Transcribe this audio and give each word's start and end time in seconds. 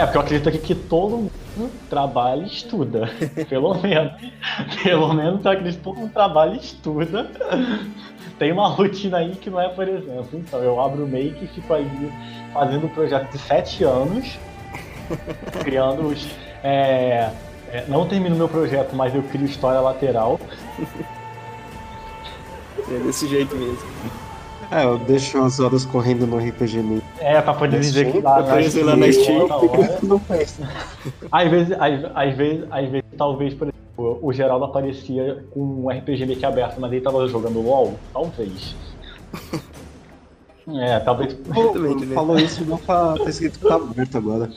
É, 0.00 0.04
porque 0.06 0.16
eu 0.16 0.22
acredito 0.22 0.48
aqui 0.48 0.58
que 0.58 0.74
todo 0.74 1.30
mundo 1.56 1.70
trabalha 1.90 2.42
e 2.42 2.46
estuda. 2.46 3.10
Pelo 3.50 3.74
menos. 3.82 4.12
Pelo 4.82 5.12
menos 5.12 5.44
eu 5.44 5.50
acredito 5.50 5.76
que 5.76 5.84
todo 5.84 5.98
mundo 5.98 6.10
trabalha 6.10 6.54
e 6.54 6.56
estuda. 6.58 7.30
Tem 8.38 8.50
uma 8.50 8.66
rotina 8.66 9.18
aí 9.18 9.36
que 9.36 9.50
não 9.50 9.60
é, 9.60 9.68
por 9.68 9.86
exemplo. 9.86 10.30
Então, 10.32 10.58
eu 10.60 10.80
abro 10.80 11.04
o 11.04 11.06
make 11.06 11.44
e 11.44 11.48
fico 11.48 11.74
ali 11.74 12.10
fazendo 12.54 12.86
um 12.86 12.88
projeto 12.88 13.30
de 13.30 13.38
sete 13.40 13.84
anos, 13.84 14.38
criando 15.62 16.06
os. 16.06 16.26
É, 16.64 17.30
é, 17.70 17.84
não 17.86 18.08
termino 18.08 18.34
meu 18.36 18.48
projeto, 18.48 18.96
mas 18.96 19.14
eu 19.14 19.22
crio 19.24 19.44
história 19.44 19.80
lateral. 19.80 20.40
É 22.90 22.98
desse 23.00 23.28
jeito 23.28 23.54
mesmo. 23.54 24.29
É, 24.72 24.84
eu 24.84 24.98
deixo 24.98 25.42
as 25.42 25.58
horas 25.58 25.84
correndo 25.84 26.26
no 26.26 26.38
RPG 26.38 26.78
Maker. 26.82 27.02
É, 27.18 27.40
pra 27.42 27.54
poder 27.54 27.80
dizer 27.80 28.12
que 28.12 28.20
lá, 28.20 28.42
preso 28.42 28.84
lá 28.84 28.94
na 28.96 29.10
Steam. 29.12 29.48
Não 30.02 30.18
fez. 30.26 30.58
Às 31.32 31.50
vezes, 31.50 31.72
às, 31.72 32.04
às 32.14 32.36
vezes, 32.36 32.64
às 32.70 32.88
vezes, 32.88 33.04
talvez, 33.18 33.52
por 33.54 33.64
exemplo, 33.68 34.18
o 34.22 34.32
Geraldo 34.32 34.64
aparecia 34.66 35.44
com 35.50 35.60
um 35.60 35.88
RPG 35.90 36.24
Maker 36.26 36.48
aberto, 36.48 36.80
mas 36.80 36.92
ele 36.92 37.00
tava 37.00 37.26
jogando 37.28 37.60
LOL? 37.60 37.94
Talvez. 38.12 38.76
É, 40.72 41.00
talvez. 41.00 41.34
Pô, 41.34 41.74
falou 42.14 42.38
isso, 42.38 42.64
não 42.64 42.76
tá, 42.78 43.14
tá 43.14 43.28
escrito 43.28 43.58
que 43.58 43.66
tá 43.66 43.74
aberto 43.74 44.18
agora. 44.18 44.48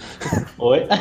Oi? 0.60 0.86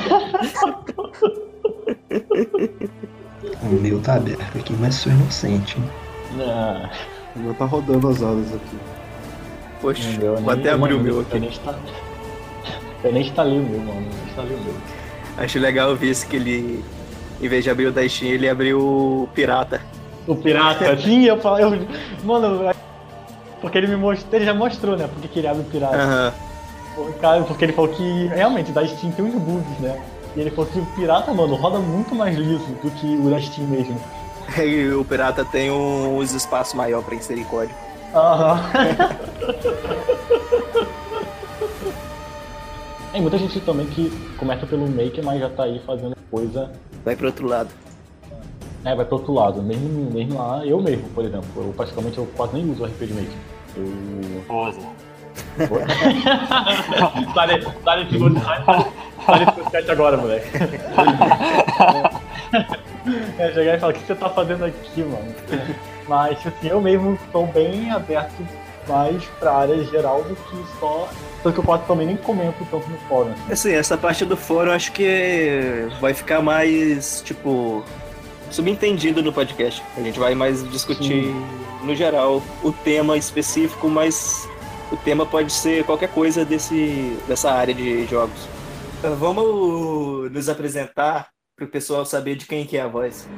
O 3.62 3.66
meu 3.66 4.00
tá 4.00 4.14
aberto 4.14 4.56
aqui, 4.58 4.72
mas 4.74 4.94
sou 4.94 5.12
inocente. 5.12 5.76
hein? 5.76 5.84
Não. 6.36 6.88
O 7.36 7.38
meu 7.40 7.54
tá 7.54 7.64
rodando 7.66 8.08
as 8.08 8.22
horas 8.22 8.54
aqui. 8.54 8.76
Poxa, 9.82 10.08
Eu 10.22 10.36
vou 10.36 10.52
até 10.52 10.70
abrir 10.70 10.94
o 10.94 11.00
meu 11.00 11.16
Eu 11.16 11.20
aqui. 11.22 11.38
nem, 11.38 11.48
insta... 11.50 11.74
eu 13.04 13.12
nem 13.12 13.22
instalei 13.22 13.58
o 13.58 13.62
meu, 13.62 13.80
mano. 13.80 14.00
Eu 14.00 14.00
nem 14.16 14.26
instalei 14.28 14.56
o 14.56 14.60
meu. 14.60 14.74
Acho 15.38 15.58
legal 15.58 15.94
ver 15.96 16.08
esse 16.10 16.26
que 16.26 16.36
ele, 16.36 16.84
em 17.42 17.48
vez 17.48 17.64
de 17.64 17.70
abrir 17.70 17.86
o 17.86 17.92
da 17.92 18.08
Steam, 18.08 18.30
ele 18.32 18.48
abriu 18.48 18.78
o 18.80 19.28
Pirata. 19.34 19.80
O 20.26 20.36
pirata, 20.36 20.96
sim, 21.02 21.24
eu 21.24 21.36
falo. 21.40 21.58
Eu... 21.58 21.86
Mano, 22.24 22.62
eu- 22.68 22.74
porque 23.60 23.76
ele 23.78 23.88
me 23.88 23.96
mostrou. 23.96 24.34
Ele 24.34 24.44
já 24.44 24.54
mostrou, 24.54 24.96
né? 24.96 25.08
Porque 25.12 25.28
que 25.28 25.38
ele 25.40 25.48
abre 25.48 25.62
o 25.62 25.64
pirata. 25.64 26.32
Causa- 27.20 27.44
Porque 27.44 27.64
ele 27.64 27.72
falou 27.72 27.90
que 27.90 28.26
realmente 28.28 28.70
da 28.72 28.86
Steam 28.86 29.10
tem 29.12 29.24
uns 29.24 29.34
bugs, 29.34 29.78
né? 29.80 30.00
E 30.36 30.40
ele 30.40 30.50
falou 30.50 30.66
que 30.70 30.78
o 30.78 30.86
pirata, 30.94 31.32
mano, 31.34 31.54
roda 31.56 31.78
muito 31.78 32.14
mais 32.14 32.36
liso 32.36 32.64
do 32.82 32.90
que 32.90 33.06
o 33.16 33.30
da 33.30 33.40
Steam 33.40 33.66
mesmo. 33.68 34.00
E 34.62 34.88
o 34.92 35.02
Pirata 35.04 35.44
tem 35.44 35.70
uns 35.70 36.34
espaços 36.34 36.74
maior 36.74 37.02
pra 37.02 37.14
inserir 37.14 37.44
código. 37.44 37.74
Aham. 38.14 38.60
Tem 43.12 43.20
muita 43.20 43.36
gente 43.36 43.60
também 43.60 43.84
que 43.86 44.10
começa 44.38 44.66
pelo 44.66 44.88
Maker, 44.88 45.22
mas 45.22 45.38
já 45.38 45.50
tá 45.50 45.64
aí 45.64 45.78
fazendo 45.86 46.16
coisa. 46.30 46.70
Vai 47.04 47.14
pro 47.14 47.26
outro 47.26 47.46
lado. 47.46 47.68
É, 48.84 48.94
vai 48.94 49.04
pro 49.04 49.18
outro 49.18 49.34
lado. 49.34 49.62
Mesmo, 49.62 50.10
mesmo 50.10 50.38
lá, 50.38 50.64
eu 50.64 50.80
mesmo, 50.80 51.06
por 51.10 51.22
exemplo. 51.24 51.46
Eu 51.56 51.74
praticamente 51.76 52.16
eu 52.16 52.26
quase 52.34 52.54
nem 52.54 52.70
uso 52.70 52.82
o 52.82 52.86
RPG 52.86 53.12
Maker. 53.12 53.36
Eu. 53.76 54.42
Pose. 54.48 54.80
Sai 57.34 57.34
sai 57.34 57.46
desse 57.48 57.66
podcast 58.18 58.64
sai 59.26 59.38
desse 59.44 59.52
podcast 59.52 59.90
agora, 59.90 60.16
moleque. 60.16 60.46
É, 63.38 63.52
chegar 63.52 63.76
e 63.76 63.80
falar, 63.80 63.92
o 63.92 63.94
que 63.94 64.06
você 64.06 64.14
tá 64.14 64.30
fazendo 64.30 64.64
aqui, 64.64 65.02
mano? 65.02 65.34
Mas, 66.08 66.38
assim, 66.46 66.68
eu 66.68 66.80
mesmo 66.80 67.14
estou 67.14 67.46
bem 67.46 67.90
aberto 67.90 68.46
mais 68.88 69.24
pra 69.38 69.52
área 69.52 69.84
geral 69.84 70.22
do 70.24 70.34
que 70.34 70.78
só. 70.78 71.08
Tanto 71.42 71.54
que 71.54 71.60
eu 71.60 71.64
quase 71.64 71.84
também 71.84 72.06
nem 72.06 72.16
comento 72.16 72.64
tanto 72.70 72.88
no 72.88 72.98
fórum. 73.08 73.32
assim. 73.32 73.52
Assim, 73.52 73.72
essa 73.72 73.96
parte 73.96 74.24
do 74.24 74.36
fórum 74.36 74.68
eu 74.68 74.74
acho 74.74 74.92
que 74.92 75.88
vai 76.00 76.14
ficar 76.14 76.40
mais, 76.40 77.20
tipo, 77.24 77.84
subentendido 78.50 79.22
no 79.22 79.32
podcast. 79.32 79.82
A 79.96 80.00
gente 80.00 80.18
vai 80.18 80.34
mais 80.34 80.68
discutir, 80.70 81.34
no 81.82 81.94
geral, 81.94 82.42
o 82.62 82.72
tema 82.72 83.16
específico, 83.16 83.88
mas 83.88 84.48
o 84.90 84.96
tema 84.96 85.24
pode 85.26 85.52
ser 85.52 85.84
qualquer 85.84 86.10
coisa 86.10 86.44
desse, 86.44 87.16
dessa 87.26 87.50
área 87.50 87.74
de 87.74 88.06
jogos. 88.06 88.48
Vamos 89.18 90.30
nos 90.30 90.48
apresentar 90.48 91.28
para 91.56 91.64
o 91.64 91.68
pessoal 91.68 92.04
saber 92.04 92.36
de 92.36 92.46
quem 92.46 92.64
que 92.64 92.76
é 92.76 92.82
a 92.82 92.86
voz. 92.86 93.28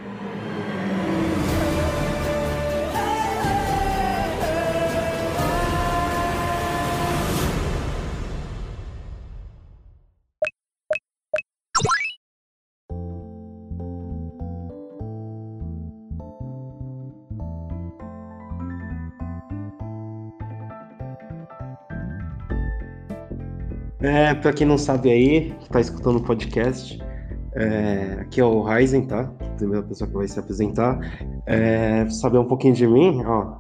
É, 24.05 24.35
pra 24.35 24.53
quem 24.53 24.67
não 24.67 24.77
sabe 24.77 25.11
aí, 25.11 25.55
que 25.61 25.69
tá 25.71 25.81
escutando 25.81 26.17
o 26.17 26.23
podcast, 26.23 27.03
é, 27.55 28.19
aqui 28.21 28.39
é 28.39 28.45
o 28.45 28.63
Ryzen, 28.63 29.07
tá? 29.07 29.25
Primeira 29.57 29.83
pessoa 29.83 30.07
que 30.09 30.15
vai 30.15 30.29
se 30.29 30.39
apresentar. 30.39 30.99
É, 31.47 32.07
saber 32.11 32.37
um 32.37 32.45
pouquinho 32.45 32.75
de 32.75 32.87
mim, 32.87 33.23
ó. 33.25 33.57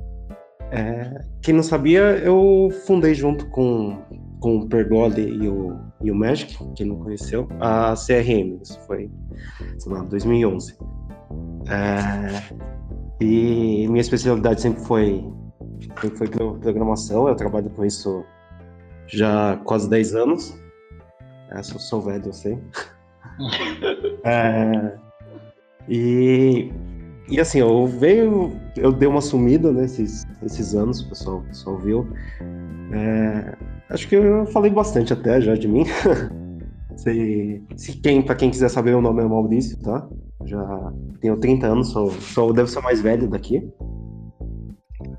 É, 0.70 1.18
quem 1.40 1.54
não 1.54 1.62
sabia, 1.62 2.00
eu 2.18 2.68
fundei 2.86 3.14
junto 3.14 3.46
com, 3.48 3.96
com 4.40 4.58
o 4.58 4.68
Pergole 4.68 5.22
e 5.22 5.48
o, 5.48 5.78
e 6.02 6.10
o 6.10 6.14
Magic, 6.14 6.58
quem 6.74 6.86
não 6.86 6.96
conheceu, 6.96 7.48
a 7.60 7.94
CRM, 7.94 8.60
isso 8.62 8.78
foi, 8.86 9.10
sei 9.78 9.92
lá, 9.92 10.02
2011. 10.02 10.76
É, 11.68 12.54
e 13.20 13.86
minha 13.88 14.00
especialidade 14.00 14.60
sempre 14.60 14.82
foi, 14.82 15.24
sempre 15.80 16.16
foi 16.18 16.28
pro- 16.28 16.58
programação, 16.58 17.28
eu 17.28 17.34
trabalho 17.34 17.70
com 17.70 17.84
isso 17.84 18.24
já 19.08 19.56
quase 19.64 19.88
10 19.88 20.14
anos. 20.14 20.56
É, 21.50 21.62
sou, 21.62 21.78
sou 21.78 22.00
velho, 22.00 22.26
eu 22.26 22.32
sei. 22.32 22.58
É, 24.26 24.96
e, 25.86 26.72
e 27.28 27.38
assim, 27.38 27.58
eu 27.58 27.86
veio, 27.86 28.58
eu 28.76 28.90
dei 28.90 29.06
uma 29.06 29.20
sumida 29.20 29.70
nesses 29.70 30.24
esses 30.42 30.74
anos, 30.74 31.00
o 31.00 31.08
pessoal, 31.08 31.38
o 31.38 31.42
pessoal 31.44 31.78
viu. 31.78 32.08
É, 32.92 33.56
acho 33.90 34.08
que 34.08 34.14
eu 34.14 34.46
falei 34.46 34.70
bastante 34.70 35.12
até 35.12 35.40
já 35.40 35.54
de 35.54 35.68
mim. 35.68 35.84
se, 36.96 37.62
se 37.76 37.92
quem, 37.94 38.22
pra 38.22 38.34
quem 38.34 38.50
quiser 38.50 38.68
saber, 38.68 38.90
meu 38.90 39.00
nome 39.00 39.22
é 39.22 39.26
Maurício, 39.26 39.78
tá? 39.80 40.08
Já 40.44 40.92
tenho 41.20 41.36
30 41.38 41.66
anos, 41.66 41.90
sou, 41.90 42.10
sou, 42.10 42.52
devo 42.52 42.68
ser 42.68 42.78
o 42.78 42.82
mais 42.82 43.00
velho 43.00 43.28
daqui. 43.28 43.68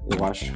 Eu 0.10 0.24
acho. 0.24 0.54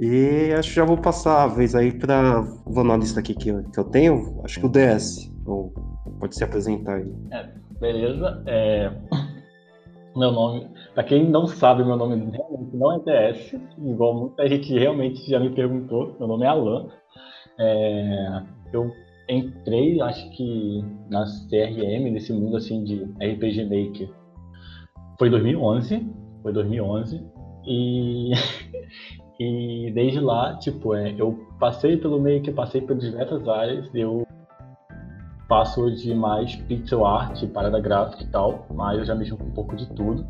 E 0.00 0.52
acho 0.54 0.70
que 0.70 0.76
já 0.76 0.84
vou 0.84 0.96
passar 0.96 1.44
a 1.44 1.46
vez 1.46 1.74
aí 1.74 1.92
para 1.92 2.40
vou 2.64 2.82
na 2.82 2.96
lista 2.96 3.20
aqui 3.20 3.34
que 3.34 3.50
eu, 3.50 3.62
que 3.64 3.78
eu 3.78 3.84
tenho. 3.84 4.40
Acho 4.42 4.58
que 4.58 4.66
o 4.66 4.70
DS. 4.70 5.30
Ou 5.44 5.74
pode 6.18 6.34
se 6.34 6.42
apresentar 6.42 6.96
aí. 6.96 7.12
Beleza? 7.78 8.42
É... 8.46 8.90
Meu 10.16 10.32
nome, 10.32 10.68
pra 10.92 11.04
quem 11.04 11.28
não 11.28 11.46
sabe, 11.46 11.84
meu 11.84 11.96
nome 11.96 12.16
realmente 12.32 12.76
não 12.76 12.92
é 12.92 12.98
TS, 12.98 13.54
igual 13.78 14.12
muita 14.12 14.48
gente 14.48 14.76
realmente 14.76 15.30
já 15.30 15.38
me 15.38 15.50
perguntou. 15.50 16.16
Meu 16.18 16.26
nome 16.26 16.44
é 16.44 16.48
Alan. 16.48 16.88
É, 17.58 18.42
Eu 18.72 18.90
entrei, 19.28 20.00
acho 20.00 20.28
que 20.30 20.84
na 21.08 21.24
CRM, 21.24 22.10
nesse 22.10 22.32
mundo 22.32 22.56
assim 22.56 22.82
de 22.82 23.04
RPG 23.22 23.64
Maker, 23.64 24.10
foi 25.18 25.30
2011. 25.30 26.10
Foi 26.42 26.52
2011. 26.52 27.24
E, 27.66 28.32
e 29.40 29.90
desde 29.92 30.20
lá, 30.20 30.54
tipo, 30.58 30.94
é, 30.94 31.14
eu 31.16 31.46
passei 31.58 31.96
pelo 31.96 32.20
Maker, 32.20 32.54
passei 32.54 32.82
por 32.82 32.94
diversas 32.94 33.48
áreas, 33.48 33.88
eu 33.94 34.26
faço 35.48 35.90
de 35.92 36.14
mais 36.14 36.54
pixel 36.54 37.06
art, 37.06 37.42
parada 37.46 37.80
gráfica 37.80 38.22
e 38.22 38.26
tal, 38.26 38.66
mas 38.70 38.98
eu 38.98 39.04
já 39.06 39.14
mexo 39.14 39.38
com 39.38 39.44
um 39.44 39.50
pouco 39.50 39.74
de 39.74 39.88
tudo. 39.94 40.26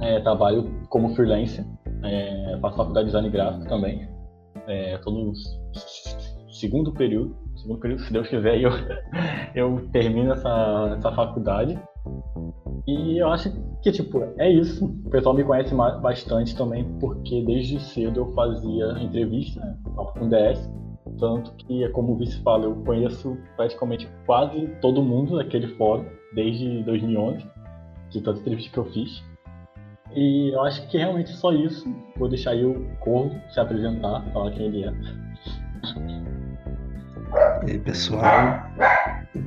É, 0.00 0.18
trabalho 0.18 0.68
como 0.88 1.14
freelancer, 1.14 1.64
é, 2.02 2.58
faço 2.60 2.76
faculdade 2.76 3.06
de 3.06 3.12
design 3.12 3.30
gráfico 3.30 3.68
também. 3.68 4.08
Estou 4.66 5.12
no 5.12 5.32
segundo 6.50 6.92
período, 6.92 7.36
segundo 7.54 7.78
período, 7.78 8.02
se 8.02 8.12
Deus 8.12 8.28
quiser, 8.28 8.58
eu, 8.60 8.72
eu 9.54 9.88
termino 9.92 10.32
essa, 10.32 10.96
essa 10.98 11.12
faculdade. 11.12 11.78
E 12.86 13.18
eu 13.18 13.28
acho 13.28 13.52
que, 13.82 13.90
tipo, 13.90 14.22
é 14.38 14.48
isso. 14.50 14.84
O 14.84 15.10
pessoal 15.10 15.34
me 15.34 15.42
conhece 15.42 15.74
bastante 15.74 16.56
também, 16.56 16.84
porque 17.00 17.42
desde 17.44 17.80
cedo 17.80 18.20
eu 18.20 18.32
fazia 18.32 18.92
entrevista 19.00 19.60
né, 19.60 19.76
com 19.94 20.28
DS. 20.28 20.70
Tanto 21.18 21.52
que, 21.54 21.88
como 21.90 22.12
o 22.12 22.16
vice 22.16 22.40
fala, 22.42 22.64
eu 22.64 22.76
conheço 22.84 23.36
praticamente 23.56 24.08
quase 24.24 24.68
todo 24.80 25.02
mundo 25.02 25.36
daquele 25.36 25.68
fórum, 25.76 26.04
desde 26.34 26.82
2011, 26.84 27.44
de 28.10 28.20
tantas 28.20 28.40
entrevistas 28.40 28.72
que 28.72 28.78
eu 28.78 28.84
fiz. 28.86 29.24
E 30.14 30.50
eu 30.54 30.62
acho 30.62 30.86
que 30.88 30.98
realmente 30.98 31.30
só 31.30 31.52
isso. 31.52 31.92
Vou 32.16 32.28
deixar 32.28 32.52
aí 32.52 32.64
o 32.64 32.86
Corvo 33.00 33.34
se 33.50 33.58
apresentar, 33.58 34.22
falar 34.32 34.52
quem 34.52 34.66
ele 34.66 34.84
é. 34.84 34.92
E 37.66 37.72
aí, 37.72 37.78
pessoal, 37.78 38.62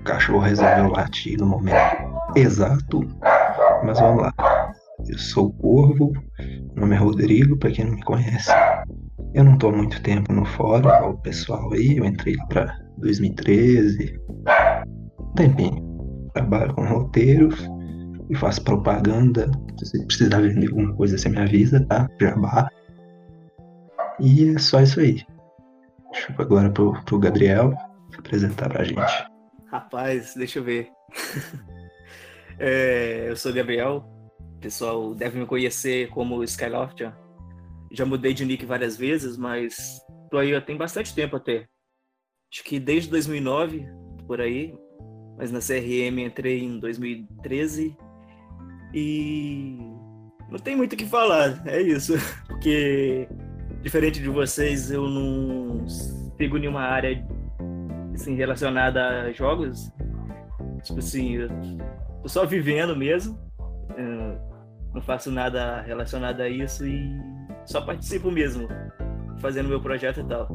cachorro 0.03 0.39
resolveu 0.39 0.91
latir 0.91 1.37
no 1.39 1.45
momento 1.45 2.08
exato. 2.35 3.01
Mas 3.83 3.99
vamos 3.99 4.23
lá. 4.23 4.33
Eu 5.07 5.17
sou 5.17 5.47
o 5.47 5.53
Corvo, 5.53 6.11
meu 6.37 6.81
nome 6.81 6.95
é 6.95 6.97
Rodrigo, 6.99 7.57
para 7.57 7.71
quem 7.71 7.85
não 7.85 7.95
me 7.95 8.03
conhece. 8.03 8.51
Eu 9.33 9.43
não 9.43 9.53
estou 9.53 9.71
muito 9.71 10.01
tempo 10.03 10.33
no 10.33 10.43
fórum, 10.43 10.89
o 11.11 11.17
pessoal 11.17 11.71
aí, 11.73 11.97
eu 11.97 12.05
entrei 12.05 12.35
para 12.49 12.77
2013. 12.97 14.19
Tempinho. 15.35 15.87
Trabalho 16.33 16.73
com 16.73 16.85
roteiros 16.85 17.69
e 18.29 18.35
faço 18.35 18.63
propaganda. 18.63 19.49
Se 19.81 20.05
precisar 20.05 20.41
vender 20.41 20.67
alguma 20.67 20.93
coisa, 20.95 21.17
você 21.17 21.29
me 21.29 21.39
avisa, 21.39 21.85
tá? 21.85 22.09
Jabá. 22.19 22.69
E 24.19 24.53
é 24.53 24.59
só 24.59 24.81
isso 24.81 24.99
aí. 24.99 25.23
Deixa 26.11 26.33
eu 26.33 26.41
agora 26.43 26.69
pro, 26.69 26.93
pro 27.05 27.19
Gabriel 27.19 27.73
se 28.11 28.19
apresentar 28.19 28.69
pra 28.69 28.83
gente. 28.83 29.27
Rapaz, 29.71 30.33
deixa 30.35 30.59
eu 30.59 30.63
ver. 30.63 30.89
É, 32.59 33.29
eu 33.29 33.37
sou 33.37 33.51
o 33.51 33.55
Gabriel. 33.55 34.03
O 34.57 34.59
pessoal 34.59 35.15
deve 35.15 35.39
me 35.39 35.45
conhecer 35.45 36.09
como 36.09 36.43
Skyloft. 36.43 37.11
Já 37.91 38.05
mudei 38.05 38.33
de 38.33 38.45
nick 38.45 38.65
várias 38.65 38.97
vezes, 38.97 39.37
mas 39.37 39.99
tô 40.29 40.37
aí 40.37 40.53
ó, 40.53 40.61
tem 40.61 40.77
bastante 40.77 41.15
tempo 41.15 41.37
até. 41.37 41.65
Acho 42.51 42.63
que 42.63 42.79
desde 42.79 43.09
2009, 43.09 43.87
por 44.27 44.41
aí. 44.41 44.75
Mas 45.37 45.51
na 45.51 45.59
CRM 45.59 46.19
entrei 46.19 46.61
em 46.63 46.79
2013. 46.79 47.95
E 48.93 49.77
não 50.49 50.59
tem 50.59 50.75
muito 50.75 50.93
o 50.93 50.97
que 50.97 51.05
falar, 51.05 51.65
é 51.65 51.81
isso. 51.81 52.13
Porque, 52.47 53.27
diferente 53.81 54.19
de 54.19 54.27
vocês, 54.27 54.91
eu 54.91 55.07
não 55.07 55.87
sigo 55.87 56.57
nenhuma 56.57 56.81
área 56.81 57.25
assim, 58.13 58.35
relacionada 58.35 59.21
a 59.21 59.31
jogos. 59.31 59.89
Tipo 60.83 60.99
assim, 60.99 61.37
tô 62.21 62.29
só 62.29 62.45
vivendo 62.45 62.95
mesmo. 62.95 63.37
Eu 63.97 64.39
não 64.93 65.01
faço 65.01 65.31
nada 65.31 65.81
relacionado 65.81 66.41
a 66.41 66.49
isso 66.49 66.85
e 66.85 67.09
só 67.65 67.81
participo 67.81 68.31
mesmo, 68.31 68.67
fazendo 69.39 69.69
meu 69.69 69.81
projeto 69.81 70.21
e 70.21 70.23
tal. 70.23 70.47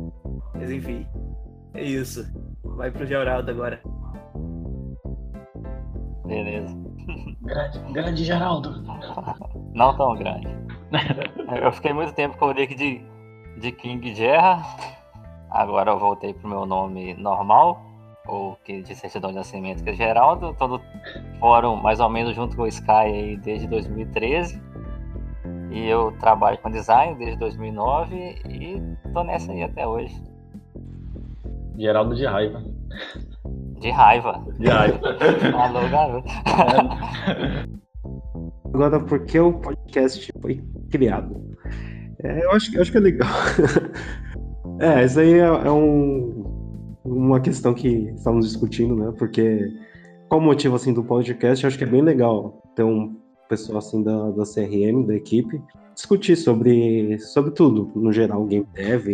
Mas 0.54 0.70
enfim, 0.70 1.06
é 1.74 1.82
isso. 1.82 2.24
Vai 2.76 2.90
pro 2.90 3.06
Geraldo 3.06 3.50
agora. 3.50 3.80
Beleza. 6.26 6.74
Grande, 7.42 7.92
grande 7.92 8.24
Geraldo. 8.24 8.82
Não 9.74 9.96
tão 9.96 10.14
grande. 10.14 10.48
Eu 11.62 11.72
fiquei 11.72 11.92
muito 11.92 12.14
tempo 12.14 12.36
com 12.38 12.46
o 12.46 12.52
nick 12.52 12.74
de, 12.74 13.04
de 13.60 13.72
King 13.72 14.14
Gerra. 14.14 14.64
Agora 15.50 15.90
eu 15.90 15.98
voltei 15.98 16.32
pro 16.32 16.48
meu 16.48 16.66
nome 16.66 17.14
normal, 17.14 17.80
ou 18.26 18.56
que 18.64 18.82
de 18.82 18.94
certidão 18.94 19.30
de 19.30 19.36
nascimento, 19.36 19.82
que 19.82 19.90
é 19.90 19.94
Geraldo. 19.94 20.54
Tô 20.58 20.68
no 20.68 20.80
fórum 21.38 21.76
mais 21.76 22.00
ou 22.00 22.08
menos 22.08 22.34
junto 22.34 22.56
com 22.56 22.62
o 22.62 22.66
Sky 22.66 22.90
aí 22.90 23.36
desde 23.36 23.66
2013. 23.66 24.60
E 25.70 25.88
eu 25.88 26.12
trabalho 26.20 26.58
com 26.58 26.70
design 26.70 27.16
desde 27.18 27.36
2009 27.38 28.16
e 28.48 28.80
tô 29.12 29.24
nessa 29.24 29.52
aí 29.52 29.62
até 29.62 29.86
hoje. 29.86 30.14
Geraldo 31.76 32.14
de 32.14 32.24
raiva. 32.24 32.62
De 33.80 33.90
raiva. 33.90 34.44
De 34.58 34.68
raiva. 34.68 35.00
Alô, 35.58 35.88
garoto. 35.88 36.28
Agora, 38.72 38.98
por 39.00 39.24
que 39.24 39.38
o 39.38 39.52
podcast 39.52 40.32
foi 40.40 40.62
criado? 40.90 41.40
É, 42.22 42.44
eu, 42.44 42.52
acho, 42.52 42.74
eu 42.74 42.82
acho 42.82 42.90
que 42.90 42.96
é 42.96 43.00
legal. 43.00 43.28
é, 44.80 45.04
isso 45.04 45.20
aí 45.20 45.34
é, 45.34 45.46
é 45.46 45.70
um, 45.70 46.33
uma 47.04 47.38
questão 47.40 47.74
que 47.74 47.88
estamos 48.16 48.48
discutindo, 48.48 48.96
né? 48.96 49.12
Porque 49.18 49.70
qual 50.28 50.40
o 50.40 50.44
motivo 50.44 50.76
assim, 50.76 50.92
do 50.92 51.04
podcast? 51.04 51.62
Eu 51.62 51.68
acho 51.68 51.76
que 51.76 51.84
é 51.84 51.86
bem 51.86 52.00
legal 52.00 52.62
ter 52.74 52.82
um 52.82 53.14
pessoal 53.48 53.78
assim 53.78 54.02
da, 54.02 54.30
da 54.30 54.44
CRM, 54.44 55.06
da 55.06 55.14
equipe, 55.14 55.60
discutir 55.94 56.34
sobre, 56.34 57.18
sobre 57.18 57.50
tudo, 57.50 57.92
no 57.94 58.10
geral, 58.10 58.44
game 58.46 58.66
dev, 58.72 59.06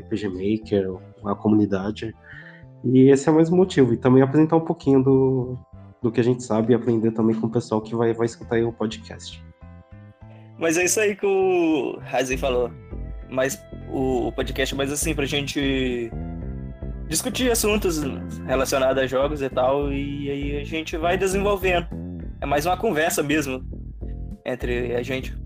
RPG 0.00 0.28
Maker, 0.28 0.94
a 1.24 1.34
comunidade. 1.34 2.14
E 2.84 3.10
esse 3.10 3.28
é 3.28 3.32
mais 3.32 3.50
um 3.50 3.56
motivo. 3.56 3.92
E 3.92 3.96
também 3.96 4.22
apresentar 4.22 4.56
um 4.56 4.64
pouquinho 4.64 5.02
do, 5.02 5.58
do 6.00 6.12
que 6.12 6.20
a 6.20 6.24
gente 6.24 6.42
sabe 6.44 6.72
e 6.72 6.76
aprender 6.76 7.10
também 7.10 7.34
com 7.34 7.48
o 7.48 7.50
pessoal 7.50 7.80
que 7.80 7.94
vai, 7.94 8.12
vai 8.14 8.26
escutar 8.26 8.62
o 8.62 8.72
podcast. 8.72 9.44
Mas 10.58 10.78
é 10.78 10.84
isso 10.84 11.00
aí 11.00 11.16
que 11.16 11.26
o 11.26 11.98
Razi 12.02 12.36
falou. 12.36 12.70
Mas 13.28 13.60
o, 13.90 14.28
o 14.28 14.32
podcast 14.32 14.74
é 14.74 14.76
mais 14.76 14.92
assim, 14.92 15.14
pra 15.14 15.24
gente 15.26 16.10
discutir 17.12 17.52
assuntos 17.52 18.00
relacionados 18.46 19.02
a 19.02 19.06
jogos 19.06 19.42
e 19.42 19.50
tal, 19.50 19.92
e 19.92 20.30
aí 20.30 20.56
a 20.56 20.64
gente 20.64 20.96
vai 20.96 21.18
desenvolvendo. 21.18 21.86
É 22.40 22.46
mais 22.46 22.64
uma 22.64 22.74
conversa 22.76 23.22
mesmo 23.22 23.62
entre 24.46 24.96
a 24.96 25.02
gente. 25.02 25.36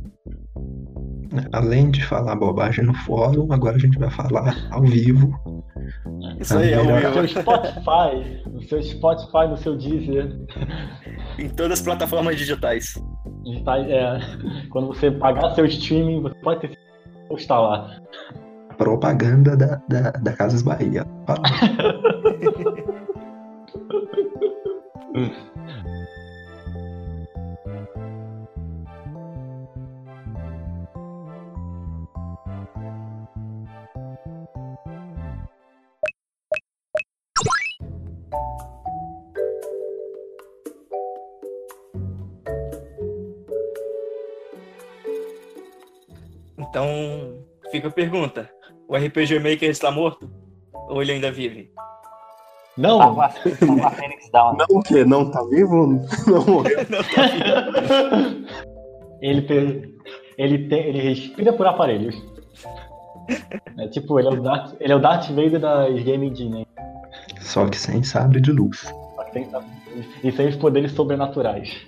Além 1.52 1.90
de 1.90 2.04
falar 2.04 2.36
bobagem 2.36 2.84
no 2.84 2.94
fórum, 2.94 3.52
agora 3.52 3.74
a 3.74 3.78
gente 3.80 3.98
vai 3.98 4.08
falar 4.10 4.54
ao 4.70 4.80
vivo. 4.82 5.64
Isso 6.40 6.56
aí, 6.56 6.72
é 6.72 6.76
No 6.76 6.82
o 6.82 7.00
seu 7.00 7.10
meu. 7.22 7.28
Spotify, 7.28 8.42
no 8.48 8.62
seu 8.62 8.82
Spotify, 8.84 9.48
no 9.48 9.56
seu 9.56 9.76
Deezer. 9.76 10.36
Em 11.36 11.48
todas 11.48 11.80
as 11.80 11.84
plataformas 11.84 12.36
digitais. 12.36 12.94
Está- 13.44 13.78
é, 13.80 14.18
quando 14.70 14.86
você 14.86 15.10
pagar 15.10 15.52
seu 15.56 15.66
streaming, 15.66 16.22
você 16.22 16.34
pode 16.36 16.60
ter 16.60 16.78
postar 17.28 17.60
lá. 17.60 18.00
Propaganda 18.76 19.56
da, 19.56 19.81
da, 19.88 20.11
da 20.11 20.32
Casas 20.32 20.62
Bahia. 20.62 21.06
Então, 46.59 47.47
fica 47.71 47.88
a 47.88 47.90
pergunta. 47.90 48.55
O 48.96 48.98
RPG 49.06 49.38
Maker 49.40 49.68
está 49.70 49.90
morto? 49.90 50.30
Ou 50.88 51.02
ele 51.02 51.12
ainda 51.12 51.30
vive? 51.30 51.70
Não! 52.78 52.98
Tá 52.98 53.10
com 53.10 53.20
a, 53.20 53.28
tá 53.28 53.66
com 53.66 53.86
a 53.86 53.90
Phoenix 53.90 54.30
Down. 54.30 54.56
Não 54.56 54.78
o 54.78 54.82
quê? 54.82 55.04
Não 55.04 55.30
tá 55.30 55.42
vivo? 55.50 55.86
Não 56.26 56.44
morreu? 56.46 56.78
ele, 59.20 59.42
tem, 59.42 59.94
ele, 60.38 60.68
tem, 60.68 60.78
ele 60.86 61.00
respira 61.00 61.52
por 61.52 61.66
aparelhos. 61.66 62.14
É 63.78 63.88
tipo, 63.88 64.18
ele 64.18 64.28
é 64.28 64.30
o 64.30 64.40
Darth, 64.42 64.74
ele 64.80 64.92
é 64.92 64.96
o 64.96 65.00
Darth 65.00 65.28
Vader 65.30 65.60
das 65.60 66.02
Game 66.02 66.26
Engine. 66.28 66.60
né? 66.60 66.64
Só 67.40 67.66
que 67.66 67.76
sem 67.78 68.02
sabre 68.02 68.40
de 68.40 68.52
luz. 68.52 68.80
Só 69.14 69.24
que 69.24 69.32
tem- 69.32 69.48
E 70.22 70.32
sem 70.32 70.48
os 70.48 70.56
poderes 70.56 70.92
sobrenaturais. 70.92 71.86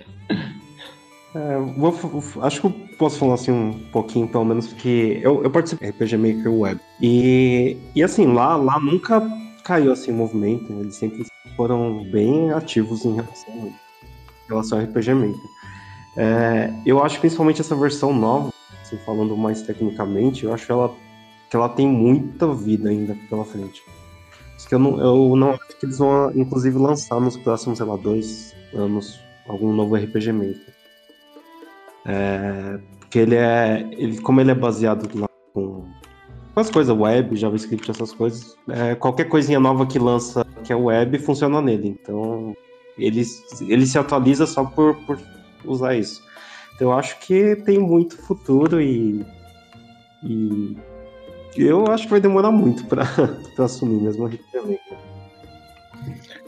É, 1.35 1.57
vou 1.77 1.93
acho 2.41 2.61
que 2.61 2.67
eu 2.67 2.71
posso 2.97 3.19
falar 3.19 3.35
assim 3.35 3.51
um 3.51 3.73
pouquinho, 3.91 4.27
pelo 4.27 4.45
menos, 4.45 4.67
porque 4.67 5.19
eu, 5.21 5.43
eu 5.43 5.51
participei 5.51 5.91
do 5.91 5.95
RPG 5.95 6.17
Maker 6.17 6.51
Web. 6.51 6.81
E, 7.01 7.77
e 7.95 8.03
assim, 8.03 8.25
lá, 8.33 8.55
lá 8.55 8.79
nunca 8.79 9.21
caiu 9.63 9.91
assim 9.91 10.11
o 10.11 10.15
movimento, 10.15 10.71
eles 10.73 10.95
sempre 10.95 11.25
foram 11.55 12.03
bem 12.11 12.51
ativos 12.51 13.05
em 13.05 13.15
relação, 13.15 13.53
em 13.53 13.73
relação 14.47 14.79
ao 14.79 14.85
RPG 14.85 15.13
Maker. 15.13 15.49
É, 16.17 16.73
eu 16.85 17.03
acho 17.03 17.19
principalmente 17.19 17.61
essa 17.61 17.75
versão 17.75 18.11
nova, 18.11 18.51
assim, 18.81 18.97
falando 19.05 19.37
mais 19.37 19.61
tecnicamente, 19.61 20.45
eu 20.45 20.53
acho 20.53 20.71
ela, 20.71 20.91
que 21.49 21.55
ela 21.55 21.69
tem 21.69 21.87
muita 21.87 22.51
vida 22.53 22.89
ainda 22.89 23.15
pela 23.29 23.45
frente. 23.45 23.83
Que 24.67 24.75
eu 24.75 24.79
não, 24.79 24.99
eu 24.99 25.35
não 25.35 25.51
acho 25.51 25.79
que 25.79 25.85
eles 25.85 25.97
vão, 25.97 26.31
inclusive, 26.35 26.77
lançar 26.77 27.19
nos 27.19 27.35
próximos, 27.35 27.79
sei 27.79 27.87
lá, 27.87 27.95
dois 27.95 28.53
anos 28.71 29.19
algum 29.47 29.73
novo 29.73 29.95
RPG 29.95 30.31
Maker. 30.31 30.78
É, 32.09 32.79
porque 32.99 33.19
ele 33.19 33.35
é. 33.35 33.87
Ele, 33.91 34.19
como 34.21 34.41
ele 34.41 34.49
é 34.49 34.55
baseado 34.55 35.07
com, 35.53 35.85
as 36.55 36.71
coisas 36.71 36.95
web, 36.95 37.35
JavaScript, 37.35 37.91
essas 37.91 38.11
coisas, 38.11 38.57
é, 38.69 38.95
qualquer 38.95 39.25
coisinha 39.25 39.59
nova 39.59 39.85
que 39.85 39.99
lança 39.99 40.43
que 40.63 40.73
é 40.73 40.75
web 40.75 41.19
funciona 41.19 41.61
nele. 41.61 41.89
Então 42.01 42.55
ele, 42.97 43.23
ele 43.61 43.85
se 43.85 43.97
atualiza 43.99 44.47
só 44.47 44.65
por, 44.65 44.95
por 45.05 45.19
usar 45.63 45.95
isso. 45.95 46.23
Então 46.75 46.89
eu 46.89 46.93
acho 46.97 47.19
que 47.19 47.55
tem 47.57 47.77
muito 47.77 48.17
futuro 48.17 48.81
e. 48.81 49.23
E 50.23 50.75
eu 51.55 51.85
acho 51.91 52.05
que 52.05 52.11
vai 52.11 52.19
demorar 52.19 52.51
muito 52.51 52.85
pra 52.85 53.03
assumir 53.57 54.01
mesmo 54.01 54.23
Maker. 54.23 54.39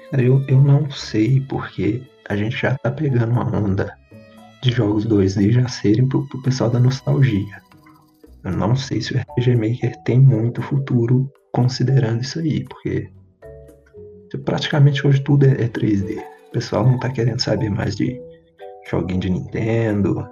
Cara, 0.10 0.24
Eu, 0.24 0.44
eu 0.48 0.60
não 0.60 0.90
sei 0.90 1.40
porque 1.42 2.02
a 2.28 2.36
gente 2.36 2.58
já 2.58 2.76
tá 2.78 2.92
pegando 2.92 3.32
uma 3.32 3.58
onda 3.58 4.01
de 4.62 4.72
jogos 4.72 5.06
2D 5.08 5.52
já 5.52 5.68
serem 5.68 6.08
pro, 6.08 6.28
pro 6.28 6.42
pessoal 6.42 6.70
da 6.70 6.80
nostalgia. 6.80 7.62
Eu 8.44 8.52
não 8.52 8.76
sei 8.76 9.02
se 9.02 9.14
o 9.14 9.20
RPG 9.20 9.56
Maker 9.56 9.96
tem 10.04 10.20
muito 10.20 10.62
futuro 10.62 11.32
considerando 11.52 12.22
isso 12.22 12.40
aí, 12.40 12.64
porque 12.66 13.12
Praticamente 14.38 15.06
hoje 15.06 15.22
tudo 15.22 15.46
é, 15.46 15.52
é 15.52 15.68
3D. 15.68 16.24
O 16.48 16.52
pessoal 16.52 16.86
não 16.86 16.98
tá 16.98 17.10
querendo 17.10 17.40
saber 17.40 17.70
mais 17.70 17.96
de 17.96 18.20
joguinho 18.90 19.20
de 19.20 19.30
Nintendo. 19.30 20.28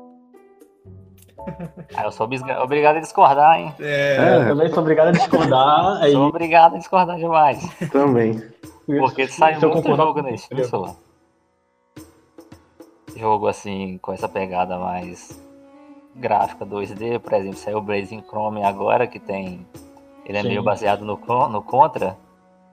Ah, 1.96 2.04
eu 2.04 2.12
sou 2.12 2.28
obrigado 2.62 2.98
a 2.98 3.00
discordar, 3.00 3.60
hein? 3.60 3.74
É, 3.80 4.38
Eu 4.38 4.50
também 4.50 4.70
sou 4.70 4.80
obrigado 4.80 5.08
a 5.08 5.12
discordar. 5.12 6.02
Aí, 6.02 6.12
Sou 6.12 6.28
obrigado 6.28 6.76
a 6.76 6.78
discordar 6.78 7.18
demais. 7.18 7.60
Também. 7.92 8.42
Porque 8.86 9.28
sai 9.28 9.58
eu 9.62 9.70
muito 9.70 9.96
jogo 9.96 10.38
Steam, 10.38 10.64
só. 10.66 10.96
Jogo 13.20 13.48
assim, 13.48 13.98
com 14.02 14.14
essa 14.14 14.30
pegada 14.30 14.80
mais 14.80 15.38
gráfica 16.16 16.66
2D, 16.66 17.20
por 17.20 17.34
exemplo, 17.34 17.58
saiu 17.58 17.80
o 17.80 17.82
Blazing 17.82 18.22
Chrome 18.22 18.64
agora, 18.64 19.06
que 19.08 19.20
tem. 19.20 19.68
Ele 20.26 20.38
é 20.38 20.42
Sim. 20.42 20.48
meio 20.48 20.64
baseado 20.64 21.04
no, 21.04 21.20
no 21.50 21.62
Contra. 21.62 22.18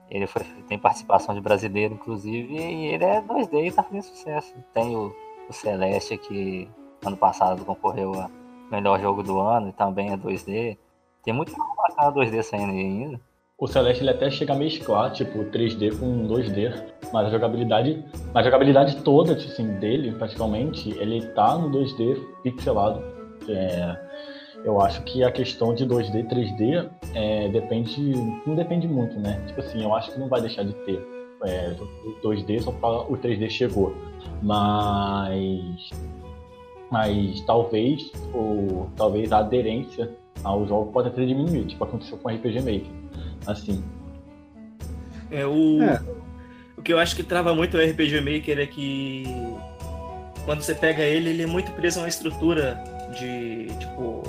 Ele 0.09 0.25
foi- 0.25 0.43
tem 0.69 0.79
participação 0.79 1.35
de 1.35 1.41
brasileiro, 1.41 1.95
inclusive, 1.95 2.55
e 2.55 2.85
ele 2.87 3.03
é 3.03 3.21
2D 3.21 3.67
e 3.67 3.71
tá 3.73 3.83
fazendo 3.83 4.03
sucesso. 4.03 4.55
Tem 4.73 4.95
o, 4.95 5.13
o 5.49 5.53
Celeste, 5.53 6.17
que 6.17 6.69
ano 7.05 7.17
passado 7.17 7.65
concorreu 7.65 8.13
a 8.13 8.29
melhor 8.71 9.01
jogo 9.01 9.21
do 9.23 9.41
ano 9.41 9.67
e 9.67 9.73
também 9.73 10.11
é 10.13 10.17
2D. 10.17 10.77
Tem 11.23 11.33
muito 11.33 11.51
jogo 11.51 11.75
bacana 11.75 12.09
2D 12.13 12.41
saindo 12.41 12.71
aí 12.71 12.79
ainda. 12.79 13.19
O 13.59 13.65
Celeste 13.65 14.03
ele 14.03 14.11
até 14.11 14.29
chega 14.29 14.53
a 14.53 14.55
mesclar, 14.55 15.11
tipo, 15.11 15.39
3D 15.45 15.97
com 15.97 16.27
2D, 16.27 16.71
mas 17.11 17.25
a 17.25 17.29
jogabilidade, 17.31 18.05
mas 18.31 18.45
a 18.45 18.49
jogabilidade 18.51 18.97
toda, 18.97 19.33
assim, 19.33 19.79
dele, 19.79 20.11
praticamente, 20.11 20.91
ele 20.91 21.25
tá 21.29 21.57
no 21.57 21.71
2D 21.71 22.21
pixelado. 22.43 23.03
É, 23.49 23.97
eu 24.63 24.79
acho 24.79 25.01
que 25.05 25.23
a 25.23 25.31
questão 25.31 25.73
de 25.73 25.87
2D, 25.87 26.27
3D, 26.27 26.87
é, 27.15 27.49
depende, 27.49 27.99
não 28.45 28.53
depende 28.53 28.87
muito, 28.87 29.19
né? 29.19 29.41
Tipo 29.47 29.61
assim, 29.61 29.83
eu 29.83 29.91
acho 29.95 30.11
que 30.11 30.19
não 30.19 30.27
vai 30.27 30.39
deixar 30.39 30.61
de 30.61 30.73
ter 30.85 31.01
é, 31.43 31.75
o 31.79 32.27
2D 32.27 32.61
só 32.61 32.71
para 32.71 33.11
o 33.11 33.17
3D 33.17 33.49
chegou, 33.49 33.95
mas, 34.43 35.89
mas 36.91 37.41
talvez, 37.41 38.11
ou 38.31 38.87
talvez 38.95 39.31
a 39.31 39.39
aderência 39.39 40.11
ao 40.43 40.67
jogo 40.67 40.91
pode 40.91 41.07
até 41.07 41.25
diminuir, 41.25 41.65
tipo 41.65 41.83
aconteceu 41.83 42.19
com 42.19 42.29
o 42.29 42.31
RPG 42.31 42.59
Maker 42.59 43.07
assim. 43.47 43.83
É, 45.31 45.45
o, 45.45 45.81
É. 45.81 46.01
o 46.77 46.81
que 46.81 46.93
eu 46.93 46.99
acho 46.99 47.15
que 47.15 47.23
trava 47.23 47.53
muito 47.53 47.77
o 47.77 47.81
RPG 47.81 48.21
Maker 48.21 48.59
é 48.59 48.65
que 48.65 49.25
quando 50.45 50.61
você 50.61 50.73
pega 50.73 51.03
ele, 51.03 51.29
ele 51.29 51.43
é 51.43 51.47
muito 51.47 51.71
preso 51.71 51.99
a 51.99 52.03
uma 52.03 52.07
estrutura 52.07 52.81
de 53.19 53.67
tipo 53.79 54.23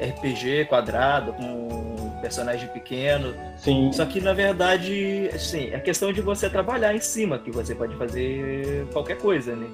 RPG 0.00 0.66
quadrado, 0.66 1.32
com 1.32 2.12
personagem 2.20 2.68
pequeno. 2.68 3.34
Sim, 3.56 3.90
Só 3.92 4.06
que 4.06 4.20
na 4.20 4.32
verdade, 4.32 5.28
assim, 5.34 5.70
é 5.72 5.80
questão 5.80 6.12
de 6.12 6.20
você 6.20 6.48
trabalhar 6.48 6.94
em 6.94 7.00
cima, 7.00 7.38
que 7.38 7.50
você 7.50 7.74
pode 7.74 7.96
fazer 7.96 8.86
qualquer 8.92 9.18
coisa, 9.18 9.56
né? 9.56 9.66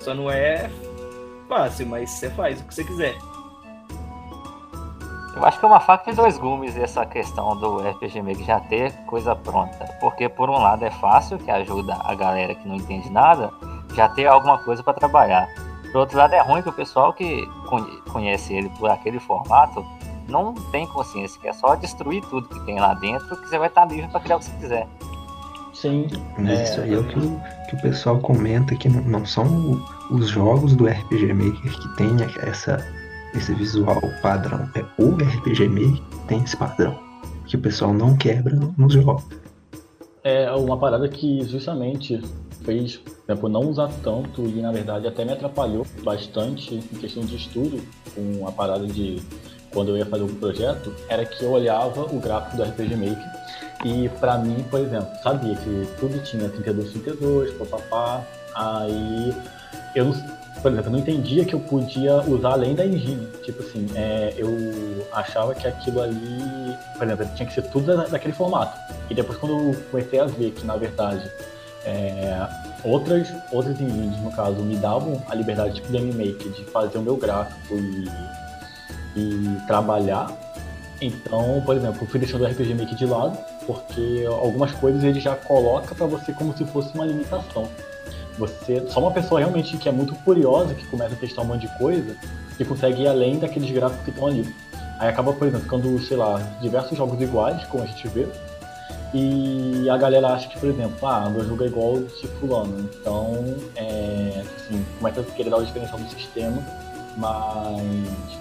Só 0.00 0.14
não 0.14 0.30
é 0.30 0.70
fácil, 1.48 1.86
mas 1.86 2.10
você 2.10 2.30
faz 2.30 2.60
o 2.60 2.64
que 2.64 2.74
você 2.74 2.84
quiser. 2.84 3.14
Eu 5.34 5.44
acho 5.44 5.58
que 5.58 5.64
é 5.64 5.68
uma 5.68 5.80
faca 5.80 6.10
de 6.10 6.16
dois 6.16 6.36
gumes 6.38 6.76
essa 6.76 7.06
questão 7.06 7.56
do 7.56 7.78
RPG 7.78 8.20
Maker 8.22 8.44
já 8.44 8.60
ter 8.60 8.92
coisa 9.06 9.34
pronta. 9.34 9.84
Porque 10.00 10.28
por 10.28 10.50
um 10.50 10.58
lado 10.58 10.84
é 10.84 10.90
fácil, 10.90 11.38
que 11.38 11.50
ajuda 11.50 11.96
a 12.04 12.14
galera 12.14 12.54
que 12.54 12.68
não 12.68 12.76
entende 12.76 13.10
nada, 13.10 13.50
já 13.94 14.08
ter 14.10 14.26
alguma 14.26 14.58
coisa 14.58 14.82
para 14.82 14.92
trabalhar. 14.94 15.48
Por 15.90 16.00
outro 16.00 16.18
lado 16.18 16.34
é 16.34 16.40
ruim 16.42 16.62
que 16.62 16.68
o 16.68 16.72
pessoal 16.72 17.12
que 17.14 17.46
conhe- 17.68 18.00
conhece 18.10 18.52
ele 18.54 18.68
por 18.78 18.90
aquele 18.90 19.18
formato 19.20 19.84
não 20.28 20.54
tem 20.70 20.86
consciência, 20.86 21.40
que 21.40 21.48
é 21.48 21.52
só 21.52 21.74
destruir 21.76 22.22
tudo 22.30 22.48
que 22.48 22.60
tem 22.64 22.78
lá 22.78 22.94
dentro, 22.94 23.36
que 23.36 23.48
você 23.48 23.58
vai 23.58 23.68
estar 23.68 23.84
livre 23.86 24.08
para 24.10 24.20
criar 24.20 24.36
o 24.36 24.38
que 24.38 24.44
você 24.46 24.56
quiser. 24.58 24.86
sim. 25.74 26.06
Mas 26.38 26.60
É, 26.60 26.62
isso 26.64 26.80
aí 26.82 26.94
é 26.94 26.98
o 26.98 27.04
que 27.04 27.18
o, 27.18 27.40
que 27.70 27.76
o 27.76 27.80
pessoal 27.80 28.18
comenta 28.20 28.74
que 28.76 28.88
não, 28.88 29.02
não 29.02 29.26
são 29.26 29.82
os 30.10 30.28
jogos 30.28 30.76
do 30.76 30.86
RPG 30.86 31.32
Maker 31.34 31.72
que 31.72 31.96
tem 31.96 32.10
essa, 32.42 32.76
esse 33.34 33.54
visual 33.54 34.00
padrão. 34.22 34.68
É 34.74 34.84
o 35.02 35.10
RPG 35.14 35.68
Maker 35.68 36.02
tem 36.28 36.42
esse 36.42 36.56
padrão. 36.56 36.98
Que 37.46 37.56
o 37.56 37.60
pessoal 37.60 37.92
não 37.92 38.16
quebra 38.16 38.54
no- 38.54 38.74
nos 38.78 38.92
jogos. 38.94 39.24
É 40.24 40.50
uma 40.52 40.76
parada 40.78 41.08
que 41.08 41.42
justamente 41.48 42.22
fez, 42.64 43.00
por 43.40 43.50
não 43.50 43.62
usar 43.62 43.88
tanto 44.04 44.42
e 44.46 44.62
na 44.62 44.70
verdade 44.70 45.06
até 45.08 45.24
me 45.24 45.32
atrapalhou 45.32 45.84
bastante 46.04 46.74
em 46.76 46.96
questão 46.98 47.24
de 47.24 47.34
estudo 47.34 47.82
com 48.14 48.46
a 48.46 48.52
parada 48.52 48.86
de 48.86 49.20
quando 49.74 49.88
eu 49.88 49.96
ia 49.96 50.06
fazer 50.06 50.22
um 50.22 50.34
projeto, 50.34 50.94
era 51.08 51.24
que 51.24 51.42
eu 51.42 51.50
olhava 51.50 52.02
o 52.04 52.20
gráfico 52.20 52.56
do 52.58 52.62
RPG 52.62 52.94
Maker 52.94 53.32
e 53.84 54.08
pra 54.20 54.38
mim, 54.38 54.64
por 54.70 54.78
exemplo, 54.78 55.08
sabia 55.24 55.56
que 55.56 55.88
tudo 55.98 56.22
tinha 56.22 56.48
32, 56.48 56.92
32, 56.92 57.54
papapá, 57.54 58.22
aí 58.54 59.34
eu 59.96 60.04
não, 60.04 60.14
por 60.60 60.70
exemplo, 60.70 60.88
eu 60.88 60.92
não 60.92 60.98
entendia 60.98 61.44
que 61.44 61.54
eu 61.54 61.60
podia 61.60 62.16
usar 62.28 62.52
além 62.52 62.74
da 62.74 62.84
engine. 62.86 63.26
Tipo 63.42 63.62
assim, 63.62 63.86
é, 63.94 64.34
eu 64.36 64.50
achava 65.12 65.54
que 65.54 65.66
aquilo 65.66 66.00
ali, 66.02 66.76
por 66.96 67.04
exemplo, 67.06 67.26
tinha 67.34 67.46
que 67.48 67.54
ser 67.54 67.62
tudo 67.62 67.96
da- 67.96 68.04
daquele 68.06 68.34
formato. 68.34 68.76
E 69.10 69.14
depois 69.14 69.38
quando 69.38 69.52
eu 69.72 69.76
comecei 69.90 70.20
a 70.20 70.24
ver 70.26 70.50
que, 70.52 70.64
na 70.66 70.76
verdade, 70.76 71.28
é, 71.84 72.46
outras, 72.84 73.28
outras 73.50 73.80
engines, 73.80 74.16
no 74.22 74.30
caso, 74.32 74.56
me 74.62 74.76
davam 74.76 75.20
a 75.28 75.34
liberdade, 75.34 75.74
tipo 75.74 75.90
Game 75.90 76.12
Maker, 76.12 76.52
de 76.52 76.64
fazer 76.66 76.98
o 76.98 77.02
meu 77.02 77.16
gráfico 77.16 77.74
e, 77.74 78.08
e 79.16 79.56
trabalhar. 79.66 80.30
Então, 81.00 81.60
por 81.66 81.76
exemplo, 81.76 81.98
eu 82.02 82.06
fui 82.06 82.20
deixando 82.20 82.42
o 82.42 82.46
RPG 82.46 82.74
Maker 82.74 82.94
de 82.94 83.06
lado, 83.06 83.36
porque 83.66 84.24
algumas 84.28 84.70
coisas 84.72 85.02
ele 85.02 85.18
já 85.18 85.34
coloca 85.34 85.94
pra 85.94 86.06
você 86.06 86.32
como 86.32 86.56
se 86.56 86.64
fosse 86.66 86.94
uma 86.94 87.04
limitação. 87.04 87.68
Você, 88.38 88.86
só 88.88 89.00
uma 89.00 89.10
pessoa 89.10 89.40
realmente 89.40 89.76
que 89.76 89.88
é 89.88 89.92
muito 89.92 90.14
curiosa, 90.16 90.74
que 90.74 90.86
começa 90.86 91.14
a 91.14 91.18
testar 91.18 91.42
um 91.42 91.46
monte 91.46 91.62
de 91.62 91.78
coisa, 91.78 92.16
que 92.56 92.64
consegue 92.64 93.02
ir 93.02 93.08
além 93.08 93.38
daqueles 93.38 93.70
gráficos 93.70 94.04
que 94.04 94.10
estão 94.10 94.26
ali. 94.26 94.54
Aí 94.98 95.08
acaba, 95.08 95.32
por 95.32 95.46
exemplo, 95.46 95.64
ficando, 95.64 95.98
sei 96.00 96.16
lá, 96.16 96.38
diversos 96.60 96.96
jogos 96.96 97.20
iguais, 97.20 97.64
como 97.64 97.82
a 97.82 97.86
gente 97.86 98.06
vê, 98.08 98.26
e 99.14 99.90
a 99.90 99.96
galera 99.98 100.28
acha 100.28 100.48
que, 100.48 100.58
por 100.58 100.70
exemplo, 100.70 101.06
ah, 101.06 101.28
meu 101.28 101.44
jogo 101.44 101.64
é 101.64 101.66
igual 101.66 101.98
de 101.98 102.26
fulano. 102.40 102.88
Então, 102.94 103.56
é, 103.76 104.42
assim, 104.56 104.84
começa 104.98 105.20
a 105.20 105.24
querer 105.24 105.50
dar 105.50 105.56
uma 105.56 105.66
diferencial 105.66 105.98
do 105.98 106.10
sistema, 106.10 106.62
mas 107.16 107.82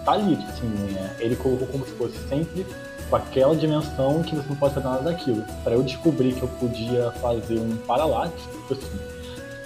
tá 0.06 0.14
ali, 0.14 0.38
tipo 0.38 0.50
assim, 0.50 0.96
é, 0.98 1.26
ele 1.26 1.36
colocou 1.36 1.68
como 1.68 1.86
se 1.86 1.92
fosse 1.92 2.18
sempre 2.30 2.66
com 3.10 3.16
aquela 3.18 3.54
dimensão 3.54 4.24
que 4.24 4.34
você 4.34 4.48
não 4.48 4.56
pode 4.56 4.74
fazer 4.74 4.88
nada 4.88 5.04
daquilo. 5.04 5.44
Para 5.64 5.74
eu 5.74 5.84
descobrir 5.84 6.34
que 6.34 6.42
eu 6.42 6.48
podia 6.48 7.12
fazer 7.22 7.60
um 7.60 7.76
paralaxe, 7.86 8.34
tipo 8.34 8.74
assim, 8.74 9.00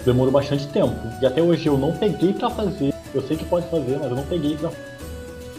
demorou 0.06 0.32
bastante 0.32 0.66
tempo. 0.68 0.96
E 1.20 1.26
até 1.26 1.42
hoje 1.42 1.66
eu 1.66 1.76
não 1.76 1.92
peguei 1.92 2.32
pra 2.32 2.48
fazer. 2.48 2.94
Eu 3.12 3.20
sei 3.22 3.36
que 3.36 3.44
pode 3.44 3.68
fazer, 3.68 3.98
mas 3.98 4.10
eu 4.10 4.16
não 4.16 4.24
peguei 4.24 4.56
pra 4.56 4.70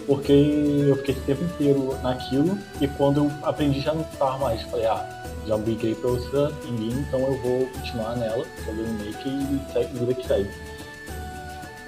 porque 0.07 0.31
eu 0.31 0.95
fiquei 0.95 1.15
esse 1.15 1.23
tempo 1.25 1.43
inteiro 1.43 1.93
naquilo 2.01 2.57
e 2.79 2.87
quando 2.87 3.25
eu 3.25 3.31
aprendi 3.43 3.81
já 3.81 3.93
não 3.93 4.01
estava 4.01 4.37
mais. 4.37 4.61
Falei, 4.63 4.85
ah, 4.85 5.05
já 5.45 5.57
migrei 5.57 5.93
pra 5.95 6.11
outra 6.11 6.51
engine, 6.65 7.05
então 7.07 7.19
eu 7.19 7.37
vou 7.41 7.67
continuar 7.67 8.15
nela, 8.15 8.45
fazer 8.65 8.81
um 8.83 8.93
make 8.93 9.27
e 9.27 9.73
segue, 9.73 10.15
que 10.15 10.27
segue. 10.27 10.49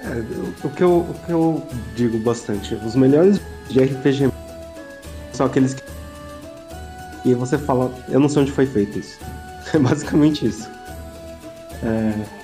É, 0.02 0.08
o, 0.64 0.66
o 0.66 0.70
que 0.70 0.84
eu, 0.84 0.98
o 0.98 1.14
que 1.24 1.32
eu 1.32 1.62
digo 1.96 2.18
bastante, 2.18 2.74
os 2.74 2.94
melhores 2.94 3.40
de 3.70 3.82
RPG 3.82 4.30
são 5.32 5.46
aqueles 5.46 5.72
que. 5.72 5.82
E 7.24 7.34
você 7.34 7.56
fala, 7.56 7.90
eu 8.08 8.20
não 8.20 8.28
sei 8.28 8.42
onde 8.42 8.52
foi 8.52 8.66
feito 8.66 8.98
isso. 8.98 9.18
É 9.72 9.78
basicamente 9.78 10.46
isso. 10.46 10.68
É, 11.84 12.39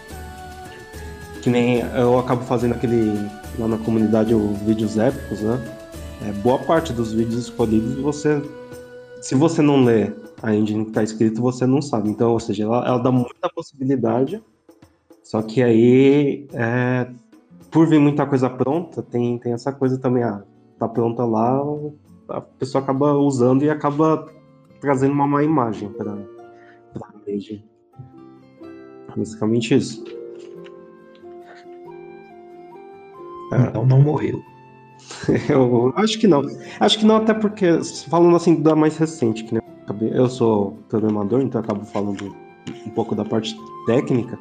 que 1.47 1.51
nem 1.51 1.79
eu 1.79 2.19
acabo 2.19 2.43
fazendo 2.43 2.75
aquele. 2.75 3.13
lá 3.57 3.69
na 3.69 3.79
comunidade 3.79 4.35
o 4.35 4.53
vídeos 4.67 4.99
épicos, 4.99 5.43
né? 5.43 5.57
É, 6.27 6.33
boa 6.33 6.59
parte 6.59 6.93
dos 6.93 7.13
vídeos 7.13 7.45
escolhidos 7.45 7.95
você. 8.01 8.43
Se 9.23 9.37
você 9.37 9.63
não 9.63 9.85
lê 9.85 10.13
a 10.43 10.53
engine 10.53 10.87
que 10.87 10.91
tá 10.91 11.05
escrito, 11.05 11.41
você 11.41 11.65
não 11.65 11.81
sabe. 11.81 12.11
Então, 12.11 12.33
ou 12.33 12.41
seja, 12.41 12.65
ela, 12.65 12.85
ela 12.85 12.99
dá 12.99 13.13
muita 13.13 13.49
possibilidade. 13.55 14.43
Só 15.23 15.41
que 15.41 15.63
aí 15.63 16.49
é, 16.53 17.09
por 17.71 17.87
vir 17.87 18.01
muita 18.01 18.27
coisa 18.27 18.51
pronta, 18.51 19.01
tem, 19.01 19.39
tem 19.39 19.53
essa 19.53 19.71
coisa 19.71 19.97
também, 19.99 20.25
ah, 20.25 20.43
tá 20.81 20.89
pronta 20.89 21.25
lá, 21.25 21.63
a 22.29 22.41
pessoa 22.41 22.83
acaba 22.83 23.13
usando 23.15 23.63
e 23.63 23.71
acaba 23.71 24.27
trazendo 24.81 25.13
uma 25.13 25.29
má 25.29 25.45
imagem 25.45 25.91
para 25.91 26.11
a 26.11 27.13
rede. 27.25 27.65
Basicamente 29.17 29.77
isso. 29.77 30.16
Então 33.53 33.87
não 33.87 34.01
morreu. 34.01 34.43
Eu 35.49 35.93
acho 35.97 36.19
que 36.19 36.27
não. 36.27 36.43
Acho 36.81 36.99
que 36.99 37.07
não, 37.07 37.17
até 37.17 37.35
porque, 37.35 37.81
falando 38.09 38.35
assim 38.35 38.61
da 38.61 38.75
mais 38.75 38.97
recente, 38.97 39.45
que 39.45 39.55
né, 39.55 39.61
eu 40.13 40.29
sou 40.29 40.79
programador, 40.89 41.41
então 41.41 41.61
eu 41.61 41.65
acabo 41.65 41.85
falando 41.85 42.35
um 42.87 42.91
pouco 42.91 43.15
da 43.15 43.25
parte 43.25 43.57
técnica. 43.87 44.39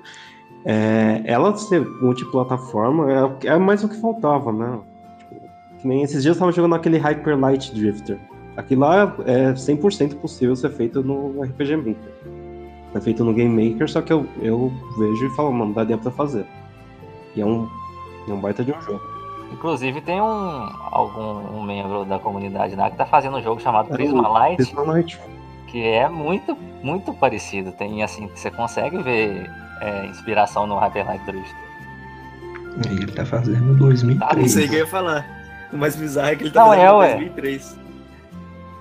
É, 0.66 1.22
ela 1.26 1.56
ser 1.56 1.86
multiplataforma 2.02 3.38
é, 3.44 3.48
é 3.48 3.58
mais 3.58 3.84
o 3.84 3.90
que 3.90 4.02
faltava, 4.02 4.52
né? 4.52 4.80
Tipo, 5.20 5.42
que 5.80 5.88
nem 5.88 6.02
esses 6.02 6.24
dias 6.24 6.36
eu 6.36 6.40
tava 6.40 6.52
jogando 6.52 6.74
aquele 6.74 6.98
Hyper 6.98 7.40
Light 7.40 7.74
Drifter. 7.76 8.18
Aquilo 8.58 8.82
lá 8.82 9.16
é 9.26 9.54
100% 9.54 10.16
possível 10.16 10.56
ser 10.56 10.72
feito 10.72 11.04
no 11.04 11.42
RPG 11.44 11.76
Maker. 11.78 12.12
É 12.96 13.00
feito 13.02 13.24
no 13.24 13.34
Game 13.34 13.70
Maker, 13.70 13.90
só 13.90 14.02
que 14.02 14.12
eu, 14.12 14.26
eu 14.42 14.72
vejo 14.98 15.26
e 15.26 15.30
falo, 15.36 15.52
mano, 15.52 15.74
daria 15.74 15.98
pra 15.98 16.10
fazer. 16.10 16.46
E 17.36 17.42
é 17.42 17.46
um, 17.46 17.70
é 18.32 18.34
um 18.34 18.40
baita 18.40 18.64
de 18.64 18.72
um 18.72 18.82
jogo. 18.82 19.02
Inclusive 19.52 20.02
tem 20.02 20.20
um 20.22 20.70
algum 20.92 21.58
um 21.58 21.64
membro 21.64 22.04
da 22.06 22.18
comunidade 22.20 22.76
lá 22.76 22.90
que 22.90 22.98
tá 22.98 23.06
fazendo 23.06 23.38
um 23.38 23.44
jogo 23.44 23.62
chamado 23.62 23.90
É 23.92 23.94
Prisma 23.94 24.28
o 24.28 24.34
Light, 24.34 24.58
Prisma 24.58 24.82
Light. 24.84 25.20
que 25.68 25.84
é 25.88 26.10
muito, 26.10 26.58
muito 26.82 27.14
parecido. 27.14 27.72
Tem 27.72 28.02
assim, 28.04 28.28
você 28.34 28.50
consegue 28.50 28.98
ver 29.04 29.50
é, 29.82 30.06
inspiração 30.08 30.66
no 30.66 30.78
Hyper 30.78 31.06
Light 31.06 31.24
Drifter. 31.26 31.66
Ele 32.90 33.06
tá 33.12 33.26
fazendo 33.26 33.76
2003. 33.78 34.46
Isso 34.46 34.60
aí 34.60 34.68
que 34.68 34.76
eu 34.76 34.80
ia 34.80 34.88
falar. 34.88 35.26
O 35.72 35.78
mais 35.78 35.96
bizarro 35.96 36.30
é 36.30 36.36
que 36.36 36.44
ele 36.44 36.52
tá 36.52 36.62
Não, 36.62 36.68
fazendo 36.70 36.84
é, 36.84 36.88
em 36.90 36.98
ué. 36.98 37.08
2003. 37.16 37.80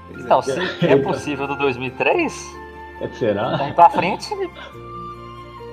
Pois 0.08 0.20
é. 0.20 0.24
Então, 0.24 0.42
se 0.42 0.86
é 0.86 0.96
possível 0.96 1.46
do 1.46 1.56
2003, 1.56 2.32
É, 3.00 3.08
será? 3.08 3.56
daí 3.56 3.72
pra 3.72 3.90
frente 3.90 4.32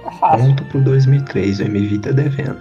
é 0.05 0.11
fácil. 0.19 0.47
Ponto 0.47 0.65
pro 0.65 0.81
2003, 0.81 1.59
o 1.59 1.63
MV 1.63 1.99
tá 1.99 2.11
devendo. 2.11 2.59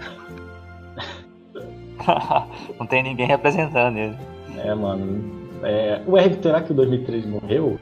Não 2.79 2.87
tem 2.87 3.03
ninguém 3.03 3.27
representando 3.27 3.97
ele. 3.97 4.17
É, 4.59 4.75
mano. 4.75 5.41
É, 5.63 6.03
o 6.07 6.17
R, 6.17 6.39
será 6.43 6.63
que 6.63 6.73
o 6.73 6.75
2003 6.75 7.27
morreu? 7.27 7.79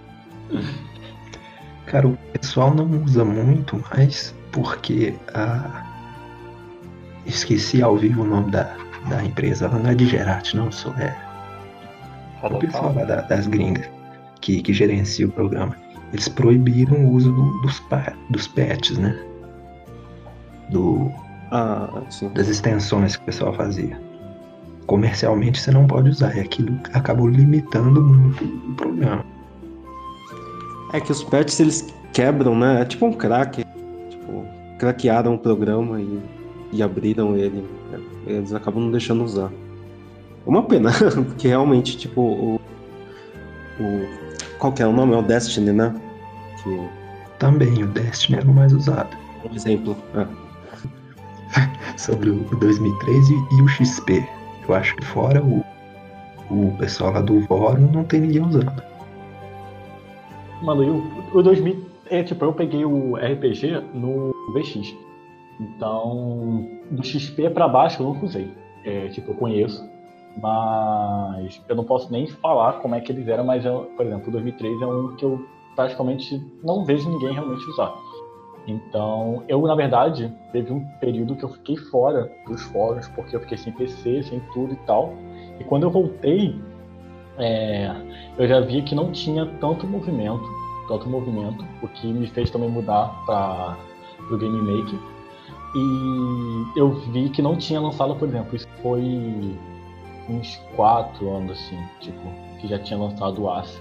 Cara, 1.86 2.08
o 2.08 2.16
pessoal 2.32 2.74
não 2.74 2.84
usa 3.04 3.24
muito 3.24 3.82
mais 3.90 4.34
porque 4.52 5.14
a. 5.34 5.84
Esqueci 7.26 7.82
ao 7.82 7.96
vivo 7.96 8.22
o 8.22 8.26
nome 8.26 8.50
da, 8.50 8.74
da 9.08 9.22
empresa. 9.24 9.66
Ela 9.66 9.78
não 9.78 9.90
é 9.90 9.94
de 9.94 10.06
Gerati, 10.06 10.56
não, 10.56 10.72
só 10.72 10.90
é 10.94 11.14
Cadê 12.40 12.54
o 12.54 12.58
pessoal 12.58 12.94
lá 12.94 13.04
da- 13.04 13.20
das 13.22 13.46
gringas 13.46 13.88
que, 14.40 14.62
que 14.62 14.72
gerencia 14.72 15.26
o 15.26 15.30
programa. 15.30 15.76
Eles 16.12 16.26
proibiram 16.28 17.04
o 17.04 17.12
uso 17.12 17.30
do- 17.32 17.60
dos, 17.60 17.82
dos 18.30 18.46
patches, 18.48 18.96
né? 18.96 19.18
Do, 20.70 21.10
Ah, 21.50 22.02
sim. 22.10 22.30
das 22.30 22.48
extensões 22.48 23.16
que 23.16 23.22
o 23.22 23.26
pessoal 23.26 23.52
fazia. 23.52 24.00
Comercialmente 24.88 25.60
você 25.60 25.70
não 25.70 25.86
pode 25.86 26.08
usar, 26.08 26.34
e 26.34 26.40
aquilo 26.40 26.74
acabou 26.94 27.28
limitando 27.28 28.02
muito 28.02 28.42
o 28.42 28.74
programa. 28.74 29.22
É 30.94 30.98
que 30.98 31.12
os 31.12 31.22
patches 31.22 31.60
eles 31.60 31.94
quebram, 32.14 32.58
né? 32.58 32.80
É 32.80 32.84
tipo 32.86 33.04
um 33.04 33.12
crack. 33.12 33.66
Tipo, 34.08 34.46
craquearam 34.78 35.34
o 35.34 35.38
programa 35.38 36.00
e, 36.00 36.20
e 36.72 36.82
abriram 36.82 37.36
ele. 37.36 37.68
Eles 38.26 38.54
acabam 38.54 38.82
não 38.82 38.90
deixando 38.90 39.22
usar. 39.22 39.52
Uma 40.46 40.62
pena, 40.62 40.90
porque 41.28 41.48
realmente, 41.48 41.98
tipo, 41.98 42.22
o. 42.22 42.60
o 43.78 44.08
qual 44.58 44.72
que 44.72 44.82
é 44.82 44.86
o 44.86 44.92
nome? 44.92 45.12
É 45.12 45.18
o 45.18 45.22
Destiny, 45.22 45.70
né? 45.70 45.94
Que, 46.62 46.88
Também 47.38 47.82
o 47.82 47.88
Destiny 47.88 48.38
era 48.38 48.50
o 48.50 48.54
mais 48.54 48.72
usado. 48.72 49.14
um 49.44 49.54
exemplo. 49.54 49.94
É. 50.14 50.26
Sobre 51.98 52.30
o 52.30 52.42
2003 52.58 53.28
e, 53.28 53.34
e 53.34 53.62
o 53.62 53.68
XP. 53.68 54.37
Eu 54.68 54.74
acho 54.74 54.94
que 54.96 55.04
fora 55.04 55.42
o, 55.42 55.64
o 56.50 56.76
pessoal 56.76 57.12
lá 57.12 57.20
do 57.22 57.40
Vorum 57.46 57.90
não 57.90 58.04
tem 58.04 58.20
ninguém 58.20 58.44
usando. 58.44 58.82
Mano, 60.62 60.84
e 60.84 60.90
o, 60.90 61.38
o 61.38 61.42
2000. 61.42 61.88
É, 62.10 62.22
tipo, 62.22 62.44
eu 62.44 62.52
peguei 62.52 62.84
o 62.84 63.16
RPG 63.16 63.82
no 63.94 64.32
VX. 64.52 64.94
Então, 65.60 66.68
do 66.90 67.04
XP 67.04 67.50
pra 67.50 67.68
baixo 67.68 68.02
eu 68.02 68.06
nunca 68.06 68.26
usei. 68.26 68.52
É, 68.84 69.08
tipo, 69.08 69.32
eu 69.32 69.34
conheço. 69.34 69.88
Mas 70.40 71.60
eu 71.68 71.74
não 71.74 71.84
posso 71.84 72.12
nem 72.12 72.26
falar 72.26 72.74
como 72.74 72.94
é 72.94 73.00
que 73.00 73.10
eles 73.10 73.26
eram, 73.26 73.44
mas, 73.44 73.64
eu, 73.64 73.90
por 73.96 74.06
exemplo, 74.06 74.28
o 74.28 74.32
2003 74.32 74.82
é 74.82 74.86
um 74.86 75.16
que 75.16 75.24
eu 75.24 75.44
praticamente 75.74 76.40
não 76.62 76.84
vejo 76.84 77.08
ninguém 77.08 77.32
realmente 77.32 77.64
usar. 77.70 77.94
Então, 78.68 79.42
eu, 79.48 79.62
na 79.62 79.74
verdade, 79.74 80.30
teve 80.52 80.70
um 80.70 80.84
período 81.00 81.34
que 81.34 81.42
eu 81.42 81.48
fiquei 81.48 81.76
fora 81.76 82.30
dos 82.46 82.60
fóruns, 82.64 83.08
porque 83.08 83.34
eu 83.34 83.40
fiquei 83.40 83.56
sem 83.56 83.72
PC, 83.72 84.22
sem 84.24 84.40
tudo 84.52 84.74
e 84.74 84.76
tal. 84.86 85.14
E 85.58 85.64
quando 85.64 85.84
eu 85.84 85.90
voltei, 85.90 86.54
é, 87.38 87.90
eu 88.36 88.46
já 88.46 88.60
vi 88.60 88.82
que 88.82 88.94
não 88.94 89.10
tinha 89.10 89.46
tanto 89.58 89.86
movimento, 89.86 90.44
tanto 90.86 91.08
movimento, 91.08 91.64
o 91.82 91.88
que 91.88 92.12
me 92.12 92.26
fez 92.26 92.50
também 92.50 92.68
mudar 92.68 93.08
para 93.24 93.78
o 94.30 94.36
Game 94.36 94.60
Maker. 94.60 94.98
E 95.74 96.78
eu 96.78 96.90
vi 97.12 97.30
que 97.30 97.40
não 97.40 97.56
tinha 97.56 97.80
lançado, 97.80 98.14
por 98.16 98.28
exemplo, 98.28 98.54
isso 98.54 98.68
foi 98.82 99.56
uns 100.28 100.56
quatro 100.76 101.30
anos 101.34 101.52
assim, 101.52 101.78
tipo, 102.00 102.20
que 102.60 102.68
já 102.68 102.78
tinha 102.78 102.98
lançado 102.98 103.42
o 103.42 103.58
Ace. 103.58 103.80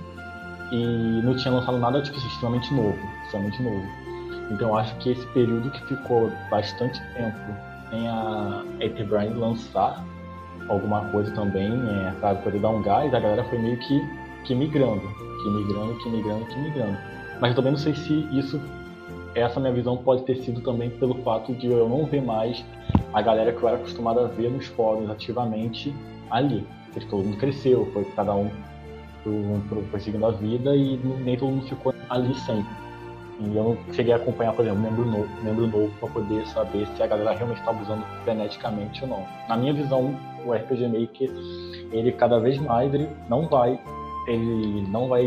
E 0.71 1.21
não 1.23 1.35
tinha 1.35 1.53
lançado 1.53 1.77
nada 1.77 2.01
tipo 2.01 2.17
extremamente 2.17 2.73
novo, 2.73 2.97
extremamente 3.25 3.61
novo. 3.61 4.06
Então 4.51 4.75
acho 4.77 4.95
que 4.97 5.11
esse 5.11 5.25
período 5.27 5.69
que 5.71 5.81
ficou 5.87 6.31
bastante 6.49 7.01
tempo 7.13 7.37
sem 7.89 8.07
a 8.07 8.63
Ape 8.75 9.03
lançar 9.37 10.03
alguma 10.69 11.01
coisa 11.09 11.31
também, 11.31 11.71
é, 11.71 12.11
para 12.19 12.35
poder 12.35 12.59
dar 12.59 12.69
um 12.69 12.81
gás, 12.81 13.13
a 13.13 13.19
galera 13.19 13.43
foi 13.45 13.57
meio 13.59 13.77
que, 13.77 14.01
que 14.43 14.53
migrando, 14.55 15.01
que 15.43 15.49
migrando, 15.49 15.97
que 15.99 16.09
migrando, 16.09 16.45
que 16.45 16.59
migrando. 16.59 16.97
Mas 17.39 17.51
eu 17.51 17.55
também 17.55 17.71
não 17.71 17.79
sei 17.79 17.93
se 17.95 18.13
isso, 18.31 18.59
essa 19.35 19.59
minha 19.59 19.71
visão 19.71 19.97
pode 19.97 20.23
ter 20.23 20.35
sido 20.37 20.61
também 20.61 20.89
pelo 20.89 21.15
fato 21.23 21.53
de 21.53 21.67
eu 21.67 21.87
não 21.87 22.05
ver 22.05 22.21
mais 22.21 22.63
a 23.13 23.21
galera 23.21 23.51
que 23.53 23.61
eu 23.61 23.67
era 23.69 23.77
acostumado 23.77 24.19
a 24.19 24.27
ver 24.27 24.49
nos 24.49 24.65
fóruns 24.67 25.09
ativamente 25.09 25.93
ali. 26.31 26.65
Porque 26.93 27.07
todo 27.09 27.23
mundo 27.23 27.37
cresceu, 27.37 27.85
foi 27.93 28.03
cada 28.15 28.33
um 28.33 28.49
pro- 29.69 29.83
foi 29.91 29.99
seguindo 29.99 30.25
a 30.25 30.31
vida 30.31 30.75
e 30.75 30.97
nem 31.23 31.37
todo 31.37 31.51
mundo 31.51 31.65
ficou 31.67 31.93
ali 32.09 32.33
sempre. 32.35 32.86
E 33.39 33.55
eu 33.55 33.63
não 33.63 33.93
cheguei 33.93 34.13
a 34.13 34.15
acompanhar, 34.15 34.53
por 34.53 34.65
exemplo, 34.65 34.81
membro 34.81 35.05
novo, 35.05 35.29
membro 35.43 35.67
novo 35.67 35.93
para 35.99 36.09
poder 36.09 36.47
saber 36.47 36.87
se 36.87 37.03
a 37.03 37.07
galera 37.07 37.33
realmente 37.33 37.59
estava 37.59 37.81
usando 37.81 38.03
freneticamente 38.23 39.03
ou 39.03 39.09
não. 39.09 39.25
Na 39.47 39.55
minha 39.55 39.73
visão, 39.73 40.15
o 40.43 40.53
RPG 40.53 40.87
Maker, 40.87 41.31
ele 41.91 42.11
cada 42.13 42.39
vez 42.39 42.57
mais 42.57 42.91
ele 42.93 43.07
não 43.29 43.47
vai, 43.47 43.79
ele 44.25 44.81
não 44.89 45.07
vai, 45.07 45.23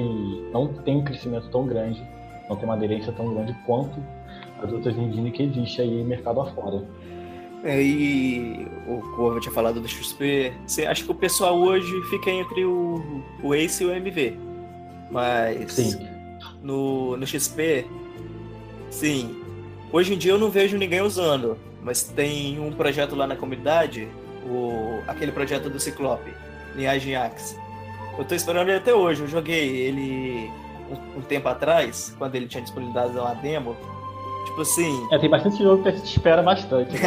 não 0.53 0.67
tem 0.69 0.97
um 0.97 1.05
crescimento 1.05 1.49
tão 1.51 1.67
grande, 1.67 2.03
não 2.49 2.57
tem 2.57 2.65
uma 2.65 2.75
aderência 2.75 3.13
tão 3.13 3.33
grande 3.33 3.55
quanto 3.65 4.03
as 4.61 4.73
outras 4.73 4.97
engines 4.97 5.33
que 5.33 5.45
existe 5.45 5.81
aí 5.81 6.03
no 6.03 6.09
mercado 6.09 6.41
afora. 6.41 6.85
É, 7.63 7.81
e 7.81 8.67
o 8.89 9.01
Corvo 9.15 9.39
tinha 9.39 9.53
falado 9.53 9.81
do 9.81 9.89
XP. 9.89 10.53
Você 10.67 10.87
acha 10.87 11.05
que 11.05 11.11
o 11.11 11.15
pessoal 11.15 11.59
hoje 11.59 11.93
fica 12.09 12.31
entre 12.31 12.65
o, 12.65 13.23
o 13.43 13.55
Ace 13.55 13.85
e 13.85 13.87
o 13.87 13.93
MV. 13.93 14.39
Mas 15.11 15.73
Sim. 15.73 16.20
No, 16.63 17.17
no 17.17 17.27
XP, 17.27 17.87
sim. 18.91 19.37
Hoje 19.93 20.15
em 20.15 20.19
dia 20.19 20.33
eu 20.33 20.39
não 20.39 20.51
vejo 20.51 20.77
ninguém 20.77 21.01
usando. 21.01 21.57
Mas 21.83 22.03
tem 22.03 22.61
um 22.61 22.73
projeto 22.73 23.17
lá 23.17 23.27
na 23.27 23.35
comunidade, 23.37 24.07
o, 24.47 25.01
aquele 25.07 25.33
projeto 25.33 25.71
do 25.71 25.81
Ciclope, 25.81 26.31
Linhagem 26.77 27.17
Axe. 27.17 27.57
Eu 28.19 28.25
tô 28.25 28.35
esperando 28.35 28.69
ele 28.69 28.79
até 28.79 28.95
hoje. 28.95 29.23
Eu 29.23 29.29
joguei 29.29 29.77
ele 29.77 30.51
um, 30.91 31.19
um 31.19 31.23
tempo 31.23 31.49
atrás, 31.49 32.15
quando 32.19 32.35
ele 32.35 32.47
tinha 32.47 32.63
disponibilidade 32.63 33.17
uma 33.17 33.35
demo. 33.35 33.75
Tipo 34.47 34.61
assim, 34.63 35.09
É, 35.11 35.19
tem 35.19 35.31
bastante 35.31 35.63
jogo 35.63 35.83
que 35.83 35.89
a 35.89 35.93
gente 35.93 36.05
espera 36.05 36.43
bastante. 36.43 36.93
Né? 36.93 37.01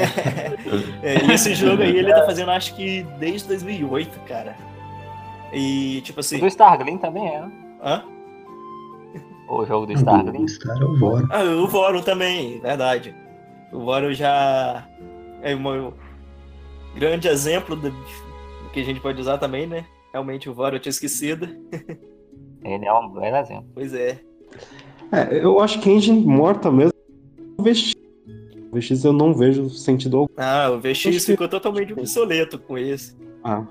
É, 1.04 1.24
e 1.24 1.32
esse 1.34 1.54
jogo 1.54 1.84
aí 1.84 1.96
ele 1.96 2.12
tá 2.12 2.26
fazendo 2.26 2.50
acho 2.50 2.74
que 2.76 3.04
desde 3.20 3.48
2008, 3.50 4.20
cara. 4.22 4.56
E 5.52 6.02
tipo 6.02 6.20
O 6.20 6.22
assim. 6.22 6.40
do 6.40 6.48
Starglim 6.48 6.98
também 6.98 7.28
é. 7.28 7.44
Hã? 7.84 8.04
O 9.62 9.66
jogo 9.66 9.86
do 9.86 9.94
O 9.94 9.96
Starglim. 9.96 10.48
Star 10.48 10.82
é 10.82 10.84
o 10.86 10.98
Vorum. 10.98 11.28
Ah, 11.30 11.44
o 11.44 11.68
Vorum 11.68 12.02
também, 12.02 12.60
verdade. 12.60 13.14
O 13.72 13.80
Vorum 13.80 14.14
já 14.14 14.88
é 15.42 15.56
um 15.56 15.94
grande 16.96 17.28
exemplo 17.28 17.76
do, 17.76 17.92
que 18.74 18.80
a 18.80 18.84
gente 18.84 19.00
pode 19.00 19.20
usar 19.20 19.38
também, 19.38 19.68
né? 19.68 19.86
Realmente 20.12 20.50
o 20.50 20.54
Vorum 20.54 20.76
eu 20.76 20.80
tinha 20.80 20.92
esquecido. 20.92 21.48
Ele 22.64 22.86
é 22.86 22.94
um 22.94 23.10
belo 23.10 23.36
exemplo. 23.38 23.66
Pois 23.74 23.94
é. 23.94 24.20
É, 25.12 25.44
eu 25.44 25.60
acho 25.60 25.80
que 25.82 25.90
engine 25.90 26.26
morta 26.26 26.72
mesmo 26.72 26.94
é 27.58 27.62
o 27.62 27.64
VX. 27.64 27.94
O 28.72 28.76
VX 28.80 29.04
eu 29.04 29.14
não 29.14 29.34
vejo 29.34 29.70
sentido 29.70 30.18
algum. 30.18 30.34
Ah, 30.38 30.70
o 30.72 30.80
VX 30.80 31.04
que- 31.04 31.20
ficou 31.20 31.48
totalmente 31.48 31.94
obsoleto 31.94 32.58
com 32.58 32.78
esse. 32.78 33.16
Ah, 33.44 33.66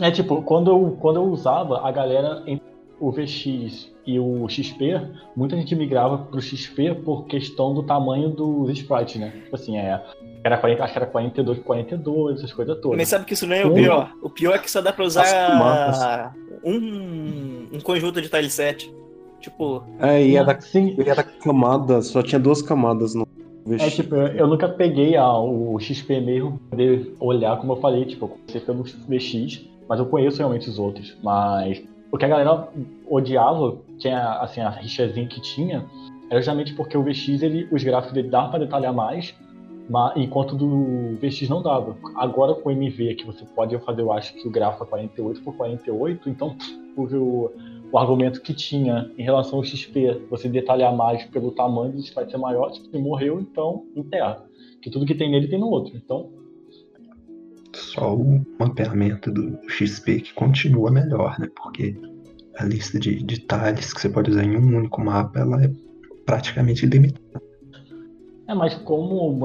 É 0.00 0.10
tipo, 0.10 0.42
quando 0.42 0.70
eu, 0.70 0.96
quando 1.00 1.16
eu 1.16 1.24
usava, 1.24 1.86
a 1.86 1.90
galera 1.92 2.42
entre 2.46 2.66
o 3.00 3.10
VX 3.12 3.94
e 4.06 4.20
o 4.20 4.48
XP, 4.48 5.00
muita 5.34 5.56
gente 5.56 5.74
migrava 5.74 6.18
pro 6.18 6.40
XP 6.40 6.94
por 7.04 7.24
questão 7.26 7.74
do 7.74 7.82
tamanho 7.82 8.28
dos 8.30 8.70
sprites, 8.78 9.16
né? 9.20 9.32
Tipo 9.44 9.56
assim, 9.56 9.76
é, 9.76 10.00
era 10.44 10.56
40, 10.56 10.84
acho 10.84 10.92
que 10.92 10.98
era 10.98 11.06
42 11.06 11.58
por 11.58 11.64
42, 11.64 12.38
essas 12.38 12.52
coisas 12.52 12.78
todas. 12.80 12.96
Mas 12.96 13.08
sabe 13.08 13.24
que 13.24 13.34
isso 13.34 13.46
não 13.46 13.56
é 13.56 13.66
o 13.66 13.68
Sim. 13.74 13.82
pior. 13.82 14.12
O 14.22 14.30
pior 14.30 14.54
é 14.54 14.58
que 14.58 14.70
só 14.70 14.80
dá 14.80 14.92
pra 14.92 15.04
usar 15.04 16.34
um, 16.64 17.66
um 17.72 17.80
conjunto 17.82 18.20
de 18.20 18.28
tileset. 18.28 18.92
Tipo, 19.40 19.82
é, 20.00 20.24
e 20.26 20.36
era, 20.36 20.60
Sim, 20.60 20.94
e 20.98 21.08
era 21.08 21.22
camada, 21.22 22.00
só 22.02 22.22
tinha 22.22 22.38
duas 22.38 22.62
camadas 22.62 23.14
no 23.14 23.26
VX. 23.64 23.82
É 23.82 23.90
tipo, 23.90 24.14
eu 24.14 24.26
eu 24.28 24.46
nunca 24.46 24.68
peguei 24.68 25.16
a- 25.16 25.38
o 25.38 25.78
XP 25.78 26.20
mesmo 26.20 26.58
pra 26.58 26.70
poder 26.70 27.14
olhar, 27.20 27.56
como 27.58 27.72
eu 27.74 27.76
falei, 27.80 28.04
tipo, 28.06 28.24
eu 28.24 28.28
comecei 28.28 28.60
pelo 28.60 28.82
VX, 29.08 29.64
mas 29.88 29.98
eu 30.00 30.06
conheço 30.06 30.38
realmente 30.38 30.68
os 30.68 30.78
outros. 30.78 31.16
Mas 31.22 31.82
o 32.10 32.16
que 32.18 32.24
a 32.24 32.28
galera 32.28 32.68
odiava, 33.08 33.76
tinha 33.98 34.40
assim, 34.40 34.60
a 34.60 34.70
rixazinha 34.70 35.26
que 35.26 35.40
tinha, 35.40 35.84
era 36.30 36.40
justamente 36.40 36.74
porque 36.74 36.96
o 36.96 37.02
VX, 37.02 37.42
ele, 37.42 37.68
os 37.70 37.82
gráficos 37.82 38.14
dele 38.14 38.28
dava 38.28 38.50
para 38.50 38.58
detalhar 38.60 38.92
mais, 38.92 39.34
mas, 39.88 40.16
enquanto 40.16 40.56
do 40.56 41.16
VX 41.20 41.48
não 41.48 41.62
dava. 41.62 41.96
Agora 42.16 42.54
com 42.54 42.68
o 42.68 42.72
MV, 42.72 43.14
que 43.14 43.24
você 43.24 43.44
pode 43.54 43.78
fazer, 43.78 44.02
eu 44.02 44.12
acho 44.12 44.34
que 44.34 44.46
o 44.46 44.50
gráfico 44.50 44.84
é 44.84 44.86
48 44.86 45.42
por 45.42 45.56
48, 45.56 46.28
então 46.28 46.56
o, 46.96 47.50
o 47.92 47.98
argumento 47.98 48.40
que 48.42 48.52
tinha 48.52 49.10
em 49.16 49.22
relação 49.22 49.58
ao 49.58 49.64
XP, 49.64 50.22
você 50.28 50.48
detalhar 50.48 50.94
mais 50.94 51.24
pelo 51.26 51.52
tamanho 51.52 51.92
do 51.92 52.14
vai 52.14 52.28
ser 52.28 52.36
maior, 52.36 52.72
tipo, 52.72 52.88
ele 52.92 53.02
morreu, 53.02 53.40
então 53.40 53.84
enterra. 53.94 54.44
Que 54.82 54.90
tudo 54.90 55.06
que 55.06 55.14
tem 55.14 55.30
nele 55.30 55.48
tem 55.48 55.58
no 55.58 55.68
outro. 55.68 55.96
Então. 55.96 56.30
Só 57.72 58.14
o 58.14 58.44
mapeamento 58.58 59.30
do 59.30 59.58
XP 59.68 60.20
que 60.20 60.34
continua 60.34 60.90
melhor, 60.90 61.38
né? 61.38 61.48
Porque 61.54 61.96
a 62.58 62.64
lista 62.64 62.98
de 62.98 63.22
detalhes 63.22 63.92
que 63.92 64.00
você 64.00 64.08
pode 64.08 64.30
usar 64.30 64.44
em 64.44 64.56
um 64.56 64.78
único 64.78 65.00
mapa, 65.00 65.40
ela 65.40 65.62
é 65.64 65.70
praticamente 66.24 66.84
ilimitada. 66.84 67.42
É, 68.48 68.54
mas 68.54 68.74
como. 68.74 69.36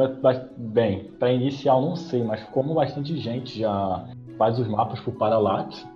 Bem, 0.57 1.11
para 1.19 1.31
inicial 1.31 1.81
não 1.81 1.95
sei, 1.95 2.23
mas 2.23 2.43
como 2.45 2.73
bastante 2.73 3.17
gente 3.17 3.59
já 3.59 4.07
faz 4.37 4.59
os 4.59 4.67
mapas 4.67 4.99
por 4.99 5.13
Parallax, 5.15 5.87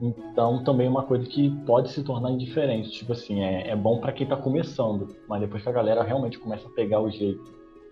então 0.00 0.62
também 0.64 0.86
é 0.86 0.90
uma 0.90 1.02
coisa 1.02 1.26
que 1.26 1.50
pode 1.64 1.90
se 1.90 2.02
tornar 2.02 2.30
indiferente. 2.30 2.90
Tipo 2.90 3.12
assim, 3.12 3.42
é, 3.42 3.70
é 3.70 3.76
bom 3.76 3.98
para 3.98 4.12
quem 4.12 4.24
está 4.24 4.36
começando, 4.36 5.16
mas 5.28 5.40
depois 5.40 5.62
que 5.62 5.68
a 5.68 5.72
galera 5.72 6.02
realmente 6.02 6.38
começa 6.38 6.66
a 6.66 6.70
pegar 6.70 7.00
o 7.00 7.10
jeito, 7.10 7.42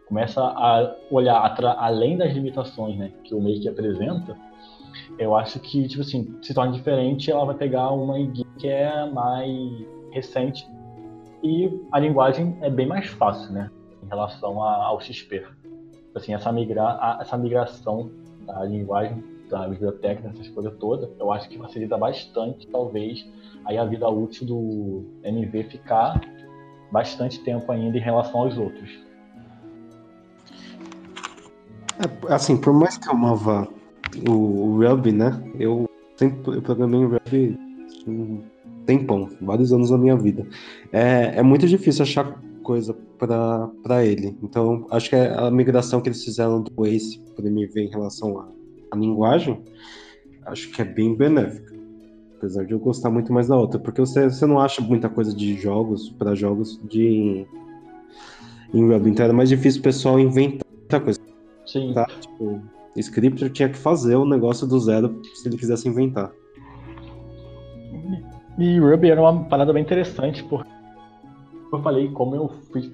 começa 0.06 0.40
a 0.40 0.94
olhar 1.10 1.56
além 1.78 2.16
das 2.16 2.32
limitações 2.32 2.96
né, 2.96 3.12
que 3.24 3.34
o 3.34 3.40
Make 3.40 3.68
apresenta, 3.68 4.36
eu 5.18 5.34
acho 5.34 5.58
que, 5.60 5.86
tipo 5.88 6.02
assim, 6.02 6.36
se 6.42 6.52
torna 6.54 6.72
diferente, 6.72 7.30
ela 7.30 7.44
vai 7.44 7.54
pegar 7.54 7.90
uma 7.90 8.14
que 8.58 8.68
é 8.68 9.08
mais 9.10 9.50
recente 10.10 10.66
e 11.42 11.80
a 11.92 11.98
linguagem 11.98 12.56
é 12.60 12.70
bem 12.70 12.86
mais 12.86 13.06
fácil, 13.06 13.52
né? 13.52 13.70
Em 14.02 14.08
relação 14.08 14.62
ao 14.62 15.00
XP. 15.00 15.44
Assim, 16.14 16.34
essa, 16.34 16.50
migra, 16.50 17.18
essa 17.20 17.36
migração 17.36 18.10
da 18.46 18.64
linguagem, 18.64 19.22
da 19.50 19.68
biblioteca, 19.68 20.28
essas 20.28 20.48
coisas 20.48 20.74
todas, 20.78 21.08
eu 21.20 21.30
acho 21.30 21.48
que 21.48 21.58
facilita 21.58 21.96
bastante, 21.96 22.66
talvez, 22.68 23.24
aí 23.64 23.76
a 23.78 23.84
vida 23.84 24.08
útil 24.08 24.46
do 24.46 25.04
MV 25.22 25.64
ficar 25.64 26.20
bastante 26.90 27.38
tempo 27.44 27.70
ainda 27.70 27.96
em 27.96 28.00
relação 28.00 28.40
aos 28.40 28.56
outros. 28.56 28.90
É, 31.98 32.32
assim, 32.32 32.56
por 32.56 32.72
mais 32.72 32.96
que 32.96 33.08
eu 33.08 33.12
amava 33.12 33.68
o 34.28 34.78
Ruby, 34.82 35.12
né? 35.12 35.42
Eu 35.58 35.88
sempre 36.16 36.56
eu 36.56 36.62
programei 36.62 37.00
em 37.00 37.06
Ruby 37.06 37.58
um 38.06 38.40
tempão, 38.86 39.28
vários 39.40 39.72
anos 39.72 39.90
da 39.90 39.98
minha 39.98 40.16
vida. 40.16 40.46
É, 40.92 41.38
é 41.38 41.42
muito 41.42 41.66
difícil 41.66 42.02
achar 42.02 42.40
coisa 42.62 42.96
para 43.18 44.04
ele. 44.04 44.36
Então, 44.42 44.86
acho 44.90 45.10
que 45.10 45.16
a 45.16 45.50
migração 45.50 46.00
que 46.00 46.08
eles 46.08 46.24
fizeram 46.24 46.62
do 46.62 46.86
Ace 46.86 47.20
para 47.34 47.46
MV 47.46 47.80
em 47.80 47.90
relação 47.90 48.38
à, 48.40 48.48
à 48.92 48.96
linguagem, 48.96 49.62
acho 50.46 50.70
que 50.70 50.82
é 50.82 50.84
bem 50.84 51.14
benéfica. 51.14 51.74
Apesar 52.36 52.64
de 52.64 52.72
eu 52.72 52.78
gostar 52.78 53.10
muito 53.10 53.32
mais 53.32 53.48
da 53.48 53.56
outra, 53.56 53.78
porque 53.78 54.00
você, 54.00 54.28
você 54.28 54.46
não 54.46 54.60
acha 54.60 54.82
muita 54.82 55.08
coisa 55.08 55.34
de 55.34 55.54
jogos 55.54 56.10
para 56.10 56.34
jogos 56.34 56.78
de 56.88 57.46
em 58.74 58.92
Ruby, 58.92 59.10
então 59.10 59.24
era 59.24 59.32
mais 59.32 59.48
difícil 59.48 59.80
o 59.80 59.84
pessoal 59.84 60.18
inventar 60.18 60.66
muita 60.68 61.00
coisa. 61.00 61.20
Sim. 61.64 61.92
Tá? 61.94 62.04
Tipo, 62.20 62.60
Scripter 63.00 63.50
tinha 63.50 63.68
que 63.68 63.76
fazer 63.76 64.16
o 64.16 64.24
negócio 64.24 64.66
do 64.66 64.78
zero 64.78 65.20
se 65.34 65.48
ele 65.48 65.56
quisesse 65.56 65.88
inventar. 65.88 66.32
E 68.58 68.78
Ruby 68.78 69.10
era 69.10 69.20
uma 69.20 69.44
parada 69.44 69.72
bem 69.72 69.82
interessante, 69.82 70.42
porque 70.44 70.68
eu 71.72 71.82
falei 71.82 72.10
como 72.10 72.34
eu 72.34 72.48
fui 72.72 72.90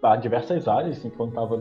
para 0.00 0.16
diversas 0.16 0.66
áreas, 0.66 0.98
assim, 0.98 1.10
quando 1.10 1.30
estava 1.30 1.56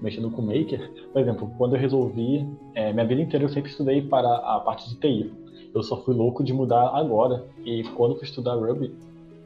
mexendo 0.00 0.30
com 0.30 0.42
Maker. 0.42 0.90
Por 1.12 1.20
exemplo, 1.20 1.50
quando 1.56 1.74
eu 1.74 1.80
resolvi, 1.80 2.46
é, 2.74 2.92
minha 2.92 3.06
vida 3.06 3.22
inteira 3.22 3.44
eu 3.44 3.48
sempre 3.48 3.70
estudei 3.70 4.02
para 4.02 4.28
a 4.28 4.60
parte 4.60 4.88
de 4.90 4.96
TI. 4.96 5.32
Eu 5.74 5.82
só 5.82 5.96
fui 6.02 6.14
louco 6.14 6.44
de 6.44 6.52
mudar 6.52 6.90
agora. 6.94 7.46
E 7.64 7.82
quando 7.96 8.16
fui 8.16 8.24
estudar 8.24 8.54
Ruby, 8.54 8.94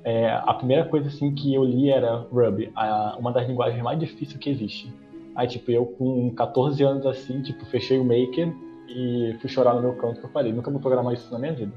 é, 0.05 0.31
a 0.31 0.55
primeira 0.55 0.85
coisa 0.85 1.09
assim 1.09 1.33
que 1.35 1.55
eu 1.55 1.65
li 1.65 1.91
era 1.91 2.27
Ruby, 2.33 2.71
a, 2.75 3.17
uma 3.19 3.33
das 3.33 3.47
linguagens 3.47 3.83
mais 3.83 3.99
difíceis 3.99 4.37
que 4.37 4.51
existe. 4.51 4.93
Aí, 5.35 5.49
tipo, 5.49 5.71
eu 5.71 5.87
com 5.87 6.31
14 6.35 6.83
anos 6.83 7.07
assim, 7.07 7.41
tipo, 7.43 7.65
fechei 7.67 7.99
o 7.99 8.05
Maker 8.05 8.55
e 8.89 9.35
fui 9.41 9.49
chorar 9.49 9.75
no 9.75 9.83
meu 9.83 9.95
canto 9.95 10.21
que 10.21 10.27
eu 10.27 10.31
falei, 10.31 10.53
nunca 10.53 10.71
vou 10.71 10.81
programar 10.81 11.15
isso 11.15 11.33
na 11.33 11.39
minha 11.39 11.55
vida. 11.55 11.73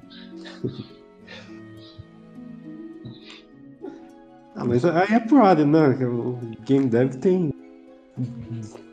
ah, 4.55 4.65
mas 4.65 4.83
aí 4.83 5.13
é 5.13 5.19
pro 5.19 5.43
área, 5.43 5.65
né? 5.65 6.05
O 6.05 6.37
Game 6.65 6.87
Dev 6.87 7.15
tem 7.15 7.53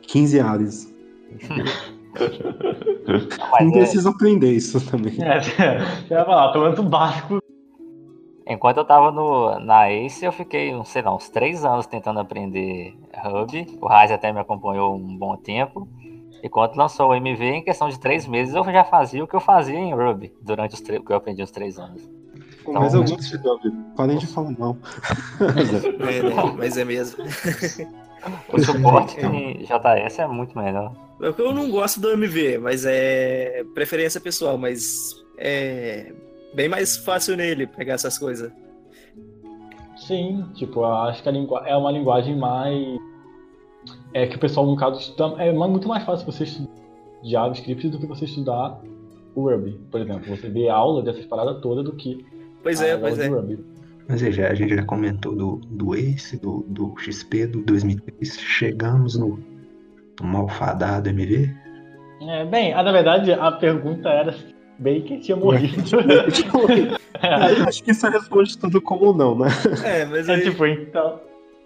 15 0.07 0.39
áreas. 0.39 0.93
Não 3.59 3.69
é... 3.69 3.71
precisa 3.71 4.09
aprender 4.09 4.51
isso 4.53 4.79
também. 4.89 5.17
É, 5.21 5.41
você 5.41 6.13
vai 6.13 6.25
falar, 6.25 6.51
pelo 6.51 6.65
menos 6.65 6.79
o 6.79 6.83
básico 6.83 7.42
Enquanto 8.45 8.77
eu 8.77 8.85
tava 8.85 9.11
no, 9.11 9.57
na 9.59 9.89
Ace, 9.89 10.25
eu 10.25 10.31
fiquei, 10.31 10.73
sei 10.85 11.01
lá, 11.01 11.15
uns 11.15 11.29
três 11.29 11.63
anos 11.63 11.85
tentando 11.85 12.19
aprender 12.19 12.93
Hub. 13.23 13.77
O 13.81 13.87
Raiz 13.87 14.11
até 14.11 14.33
me 14.33 14.39
acompanhou 14.39 14.95
um 14.95 15.17
bom 15.17 15.37
tempo. 15.37 15.87
E 16.41 16.49
quando 16.49 16.75
lançou 16.75 17.09
o 17.09 17.15
MV, 17.15 17.41
em 17.45 17.63
questão 17.63 17.87
de 17.87 17.97
três 17.97 18.27
meses, 18.27 18.53
eu 18.53 18.63
já 18.65 18.83
fazia 18.83 19.23
o 19.23 19.27
que 19.27 19.35
eu 19.35 19.39
fazia 19.39 19.79
em 19.79 19.93
Ruby 19.93 20.33
durante 20.41 20.73
os 20.73 20.81
que 20.81 21.01
eu 21.07 21.15
aprendi 21.15 21.41
os 21.41 21.51
três 21.51 21.79
anos. 21.79 22.01
Então, 22.67 22.81
mas 22.81 22.93
eu 22.93 23.01
gosto 23.01 23.37
de 23.37 23.37
Ruby. 23.37 23.71
Parem 23.95 24.17
de 24.17 24.27
falar 24.27 24.51
mal. 24.59 24.75
é, 25.39 26.23
né? 26.23 26.55
Mas 26.57 26.77
é 26.77 26.83
mesmo. 26.83 27.23
O 28.51 28.59
suporte 28.59 29.19
em 29.25 29.59
JS 29.59 30.19
é 30.19 30.27
muito 30.27 30.57
melhor. 30.57 30.93
Eu 31.19 31.53
não 31.53 31.71
gosto 31.71 32.01
do 32.01 32.11
MV, 32.11 32.57
mas 32.57 32.85
é 32.85 33.63
preferência 33.73 34.19
pessoal, 34.19 34.57
mas 34.57 35.23
é 35.37 36.13
bem 36.53 36.69
mais 36.69 36.97
fácil 36.97 37.35
nele 37.35 37.67
pegar 37.67 37.93
essas 37.93 38.17
coisas. 38.17 38.51
Sim, 39.97 40.45
tipo, 40.53 40.83
acho 40.83 41.23
que 41.23 41.29
a 41.29 41.33
é 41.65 41.77
uma 41.77 41.91
linguagem 41.91 42.35
mais. 42.35 42.97
É 44.13 44.27
que 44.27 44.35
o 44.35 44.39
pessoal, 44.39 44.65
no 44.65 44.75
caso, 44.75 45.15
é 45.37 45.51
muito 45.51 45.87
mais 45.87 46.03
fácil 46.03 46.25
você 46.25 46.43
estudar 46.43 46.83
JavaScript 47.23 47.87
do 47.89 47.99
que 47.99 48.05
você 48.05 48.25
estudar 48.25 48.79
o 49.35 49.49
Ruby, 49.49 49.79
por 49.89 50.01
exemplo. 50.01 50.35
Você 50.35 50.49
vê 50.49 50.69
aula 50.69 51.01
dessas 51.01 51.25
paradas 51.25 51.61
todas 51.61 51.83
do 51.85 51.93
que. 51.93 52.25
Pois 52.61 52.81
é, 52.81 52.97
pois 52.97 53.17
é. 53.17 53.27
Ruby. 53.27 53.59
Mas 54.07 54.19
já, 54.19 54.49
a 54.49 54.53
gente 54.53 54.75
já 54.75 54.83
comentou 54.83 55.35
do, 55.35 55.55
do 55.69 55.95
Ace, 55.95 56.37
do, 56.37 56.65
do 56.67 56.93
XP, 56.99 57.47
do 57.47 57.61
2003. 57.63 58.37
Chegamos 58.39 59.17
no, 59.17 59.39
no 60.19 60.27
malfadado 60.27 61.09
MV? 61.09 61.49
É, 62.21 62.45
bem, 62.45 62.73
na 62.73 62.91
verdade, 62.91 63.31
a 63.31 63.51
pergunta 63.53 64.09
era 64.09 64.35
Baker 64.77 65.19
tinha 65.19 65.35
morrido. 65.35 65.81
é. 67.21 67.67
Acho 67.67 67.83
que 67.83 67.91
isso 67.91 68.07
responde 68.07 68.57
tudo 68.57 68.81
como 68.81 69.13
não, 69.13 69.37
né? 69.37 69.47
É, 69.83 70.05
mas 70.05 70.29
é, 70.29 70.35
aí... 70.35 70.41
é 70.41 70.43
tipo, 70.43 70.65
então, 70.65 71.19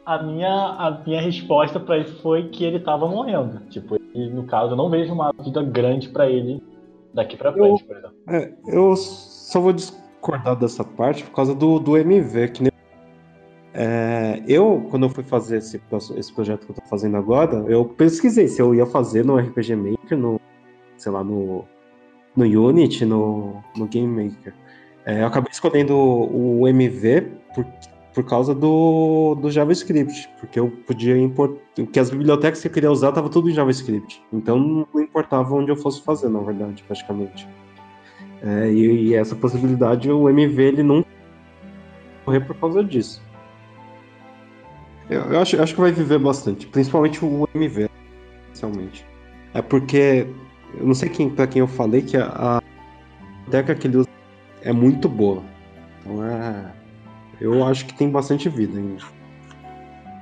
a 0.06 0.22
minha, 0.22 0.50
a 0.50 1.02
minha 1.06 1.22
resposta 1.22 1.80
para 1.80 1.98
isso 1.98 2.22
foi 2.22 2.50
que 2.50 2.64
ele 2.64 2.80
tava 2.80 3.08
morrendo. 3.08 3.62
Tipo, 3.70 3.98
e, 4.14 4.30
no 4.30 4.44
caso, 4.44 4.74
eu 4.74 4.78
não 4.78 4.90
vejo 4.90 5.14
uma 5.14 5.34
vida 5.44 5.62
grande 5.64 6.10
para 6.10 6.30
ele 6.30 6.62
daqui 7.14 7.36
para 7.36 7.52
frente, 7.54 7.82
eu, 7.82 7.88
por 7.88 7.98
exemplo. 7.98 8.16
É, 8.30 8.54
eu 8.68 8.96
só 8.96 9.60
vou 9.60 9.74
discordar 9.74 10.56
dessa 10.56 10.84
parte 10.84 11.24
por 11.24 11.32
causa 11.32 11.56
do, 11.56 11.80
do 11.80 11.98
MV, 11.98 12.50
que 12.50 12.64
nem 12.64 12.72
é, 13.80 14.42
eu, 14.48 14.88
quando 14.90 15.04
eu 15.04 15.10
fui 15.10 15.24
fazer 15.24 15.58
esse, 15.58 15.80
esse 16.16 16.34
projeto 16.34 16.66
que 16.66 16.72
eu 16.72 16.76
tô 16.78 16.82
fazendo 16.90 17.16
agora, 17.16 17.64
eu 17.68 17.86
pesquisei 17.86 18.48
se 18.48 18.60
eu 18.60 18.74
ia 18.74 18.88
fazer 18.88 19.24
no 19.24 19.38
RPG 19.38 19.76
Maker, 19.76 20.18
no, 20.18 20.42
sei 20.98 21.12
lá, 21.12 21.24
no 21.24 21.64
no 22.38 22.46
Unity, 22.46 23.04
no, 23.04 23.64
no 23.76 23.88
Game 23.88 24.26
Maker. 24.26 24.54
É, 25.06 25.22
eu 25.22 25.28
acabei 25.28 25.52
escolhendo 25.52 25.96
o, 25.98 26.68
MV 26.68 27.22
por, 27.56 27.66
por 28.14 28.24
causa 28.26 28.54
do, 28.54 29.36
do 29.36 29.50
JavaScript, 29.50 30.30
porque 30.40 30.60
eu 30.60 30.70
podia 30.86 31.18
importar. 31.18 31.60
Porque 31.76 32.00
as 32.00 32.10
bibliotecas 32.10 32.62
que 32.62 32.68
eu 32.68 32.72
queria 32.72 32.92
usar 32.92 33.10
estavam 33.10 33.30
tudo 33.30 33.50
em 33.50 33.54
JavaScript. 33.54 34.22
Então 34.32 34.88
não 34.94 35.02
importava 35.02 35.54
onde 35.56 35.72
eu 35.72 35.76
fosse 35.76 36.04
fazer, 36.04 36.30
na 36.30 36.40
verdade, 36.40 36.84
praticamente. 36.84 37.48
É, 38.44 38.70
e, 38.72 39.08
e, 39.08 39.16
essa 39.16 39.36
possibilidade, 39.36 40.12
o 40.12 40.30
MV 40.30 40.62
ele 40.62 40.84
não 40.84 41.04
correr 42.24 42.42
por 42.42 42.56
causa 42.58 42.84
disso. 42.84 43.24
Eu, 45.10 45.22
eu 45.22 45.40
acho, 45.40 45.56
eu 45.56 45.64
acho 45.64 45.74
que 45.74 45.82
vai 45.82 45.92
viver 45.92 46.20
bastante, 46.20 46.68
principalmente 46.68 47.24
o 47.26 47.48
MV, 47.56 47.90
especialmente. 48.52 49.06
É 49.54 49.62
porque 49.62 50.28
eu 50.76 50.86
não 50.86 50.94
sei 50.94 51.10
quem, 51.10 51.30
pra 51.30 51.48
quem 51.48 51.60
eu 51.60 51.68
falei 51.68 52.02
que 52.02 52.18
a, 52.18 52.58
a 52.58 52.62
biblioteca 53.46 53.76
que 53.76 53.88
ele 53.88 53.98
usa 53.98 54.10
é 54.62 54.72
muito 54.72 55.08
boa. 55.08 55.44
Então 56.02 56.24
é. 56.24 56.74
Eu 57.40 57.64
acho 57.66 57.86
que 57.86 57.94
tem 57.94 58.10
bastante 58.10 58.50
vida 58.50 58.80
ainda. 58.80 59.04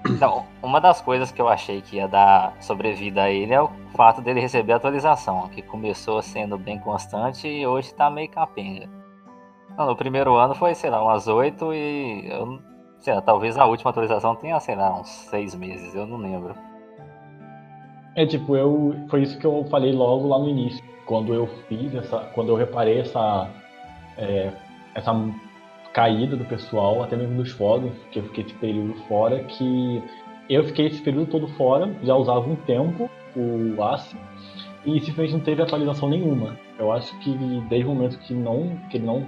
Então, 0.07 0.45
uma 0.61 0.79
das 0.79 1.01
coisas 1.01 1.31
que 1.31 1.41
eu 1.41 1.47
achei 1.47 1.81
que 1.81 1.95
ia 1.95 2.07
dar 2.07 2.55
sobrevida 2.59 3.23
a 3.23 3.31
ele 3.31 3.53
é 3.53 3.61
o 3.61 3.71
fato 3.95 4.21
dele 4.21 4.41
receber 4.41 4.73
atualização, 4.73 5.47
que 5.47 5.61
começou 5.61 6.21
sendo 6.21 6.57
bem 6.57 6.77
constante 6.77 7.47
e 7.47 7.65
hoje 7.65 7.93
tá 7.93 8.09
meio 8.11 8.29
capenga. 8.29 8.89
Não, 9.77 9.87
no 9.87 9.95
primeiro 9.95 10.35
ano 10.35 10.53
foi, 10.53 10.75
sei 10.75 10.89
lá, 10.89 11.01
umas 11.01 11.27
oito 11.27 11.73
e 11.73 12.29
eu 12.29 12.59
sei 12.99 13.13
lá, 13.13 13.21
talvez 13.21 13.57
a 13.57 13.65
última 13.65 13.91
atualização 13.91 14.35
tenha, 14.35 14.59
sei 14.59 14.75
lá, 14.75 14.99
uns 14.99 15.07
seis 15.07 15.53
meses, 15.53 15.93
eu 15.93 16.07
não 16.07 16.17
lembro. 16.17 16.55
É 18.15 18.25
tipo, 18.25 18.55
eu. 18.55 18.95
Foi 19.09 19.23
isso 19.23 19.37
que 19.37 19.45
eu 19.45 19.65
falei 19.69 19.91
logo 19.91 20.27
lá 20.27 20.39
no 20.39 20.49
início. 20.49 20.83
Quando 21.05 21.33
eu 21.33 21.47
fiz 21.67 21.93
essa. 21.93 22.19
Quando 22.33 22.49
eu 22.49 22.55
reparei 22.55 22.99
essa. 22.99 23.49
é, 24.17 24.51
essa 24.93 25.13
caída 25.93 26.35
do 26.35 26.43
pessoal, 26.43 27.01
até 27.03 27.15
mesmo 27.15 27.37
dos 27.37 27.51
fóruns, 27.51 27.93
que 28.11 28.19
eu 28.19 28.23
fiquei 28.23 28.43
esse 28.43 28.53
período 28.55 28.95
fora, 29.07 29.39
que 29.45 30.03
eu 30.49 30.63
fiquei 30.65 30.87
esse 30.87 31.01
período 31.01 31.31
todo 31.31 31.47
fora, 31.49 31.89
já 32.03 32.13
usava 32.15 32.49
um 32.49 32.55
tempo 32.55 33.09
o 33.33 33.81
ACE, 33.81 34.15
e 34.85 34.99
simplesmente 34.99 35.33
não 35.33 35.39
teve 35.39 35.61
atualização 35.61 36.09
nenhuma. 36.09 36.57
Eu 36.77 36.91
acho 36.91 37.17
que 37.19 37.31
desde 37.69 37.87
o 37.87 37.95
momento 37.95 38.19
que, 38.19 38.33
não, 38.33 38.77
que 38.89 38.97
ele 38.97 39.05
não 39.05 39.25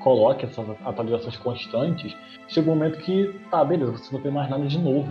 coloque 0.00 0.44
essas 0.44 0.68
atualizações 0.84 1.36
constantes, 1.38 2.14
chegou 2.48 2.74
um 2.74 2.76
momento 2.76 2.98
que, 2.98 3.34
tá, 3.50 3.64
beleza, 3.64 3.92
você 3.92 4.14
não 4.14 4.22
tem 4.22 4.30
mais 4.30 4.48
nada 4.48 4.66
de 4.66 4.78
novo. 4.78 5.10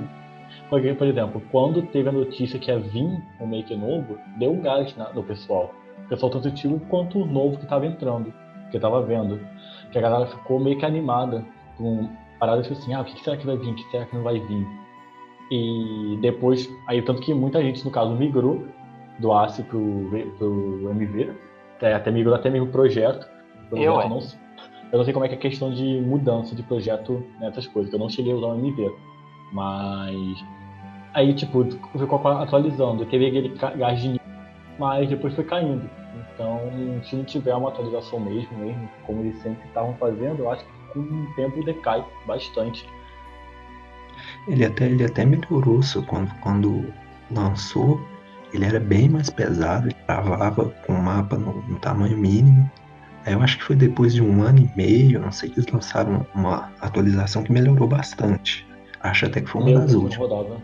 Porque, 0.69 0.93
por 0.93 1.07
exemplo, 1.07 1.41
quando 1.51 1.81
teve 1.87 2.09
a 2.09 2.11
notícia 2.11 2.59
que 2.59 2.69
ia 2.69 2.79
vir 2.79 3.21
um 3.41 3.47
make 3.47 3.75
novo, 3.75 4.17
deu 4.37 4.51
um 4.51 4.61
gás 4.61 4.95
na- 4.95 5.11
no 5.11 5.23
pessoal. 5.23 5.73
O 6.05 6.09
pessoal 6.09 6.31
tanto 6.31 6.47
antigo 6.47 6.79
quanto 6.89 7.19
o 7.19 7.25
novo 7.25 7.57
que 7.57 7.63
estava 7.63 7.85
entrando, 7.85 8.31
que 8.69 8.77
estava 8.77 9.01
vendo. 9.01 9.39
Que 9.91 9.97
a 9.97 10.01
galera 10.01 10.27
ficou 10.27 10.59
meio 10.59 10.77
que 10.77 10.85
animada 10.85 11.43
com 11.77 12.07
paradas 12.39 12.71
assim, 12.71 12.93
ah, 12.93 13.01
o 13.01 13.05
que 13.05 13.19
será 13.21 13.35
que 13.35 13.45
vai 13.45 13.57
vir, 13.57 13.71
o 13.71 13.75
que 13.75 13.83
será 13.89 14.05
que 14.05 14.15
não 14.15 14.23
vai 14.23 14.39
vir. 14.39 14.67
E 15.51 16.17
depois, 16.21 16.69
aí 16.87 17.01
tanto 17.01 17.21
que 17.21 17.33
muita 17.33 17.61
gente, 17.61 17.83
no 17.83 17.89
caso, 17.91 18.11
migrou 18.15 18.67
do 19.19 19.33
ACE 19.33 19.63
pro, 19.63 19.79
pro 20.37 20.91
MV, 20.91 21.31
até, 21.77 21.93
até 21.95 22.11
migrou 22.11 22.35
até 22.35 22.49
mesmo 22.49 22.67
projeto. 22.67 23.27
Projeto 23.69 23.85
Eu, 23.87 23.99
é. 24.01 24.07
não, 24.07 24.19
eu 24.91 24.97
não 24.99 25.03
sei 25.03 25.13
como 25.13 25.25
é 25.25 25.27
que 25.27 25.33
é 25.35 25.37
a 25.37 25.41
questão 25.41 25.71
de 25.71 25.99
mudança 26.01 26.55
de 26.55 26.61
projeto 26.63 27.23
nessas 27.39 27.65
coisas, 27.67 27.89
que 27.89 27.95
eu 27.95 27.99
não 27.99 28.09
cheguei 28.09 28.31
a 28.31 28.35
usar 28.35 28.47
o 28.47 28.55
MV. 28.55 28.91
Mas 29.51 30.15
aí, 31.13 31.33
tipo, 31.33 31.65
ficou 31.97 32.27
atualizando. 32.27 33.05
Teve 33.05 33.27
aquele 33.27 33.49
ca- 33.57 33.71
gás 33.71 33.99
de 34.01 34.19
mas 34.77 35.09
depois 35.09 35.33
foi 35.35 35.43
caindo. 35.43 35.89
Então, 36.33 36.61
se 37.03 37.15
não 37.15 37.25
tiver 37.25 37.53
uma 37.53 37.67
atualização 37.69 38.19
mesmo, 38.19 38.57
mesmo, 38.57 38.89
como 39.05 39.21
eles 39.21 39.37
sempre 39.41 39.67
estavam 39.67 39.93
fazendo, 39.95 40.39
eu 40.39 40.49
acho 40.51 40.63
que 40.63 40.71
com 40.93 40.99
o 41.01 41.35
tempo 41.35 41.63
decai 41.65 42.03
bastante. 42.25 42.87
Ele 44.47 44.65
até, 44.65 44.85
ele 44.85 45.03
até 45.03 45.25
melhorou 45.25 45.79
isso 45.81 46.01
quando, 46.03 46.33
quando 46.41 46.85
lançou. 47.31 47.99
Ele 48.53 48.65
era 48.65 48.79
bem 48.79 49.09
mais 49.09 49.29
pesado, 49.29 49.87
ele 49.87 49.95
travava 50.07 50.65
com 50.87 50.93
o 50.93 51.03
mapa 51.03 51.37
no, 51.37 51.61
no 51.67 51.77
tamanho 51.79 52.17
mínimo. 52.17 52.69
Aí 53.25 53.33
eu 53.33 53.41
acho 53.41 53.57
que 53.57 53.63
foi 53.65 53.75
depois 53.75 54.13
de 54.13 54.23
um 54.23 54.41
ano 54.41 54.59
e 54.59 54.77
meio, 54.77 55.19
não 55.19 55.31
sei, 55.31 55.49
que 55.49 55.59
eles 55.59 55.71
lançaram 55.71 56.25
uma 56.33 56.71
atualização 56.81 57.43
que 57.43 57.51
melhorou 57.51 57.87
bastante. 57.87 58.65
Acho 59.01 59.25
até 59.27 59.41
que 59.41 59.47
foi 59.49 59.61
uma 59.61 59.69
Meu 59.71 59.79
das 59.81 59.93
últimas. 59.93 60.29
rodava. 60.29 60.57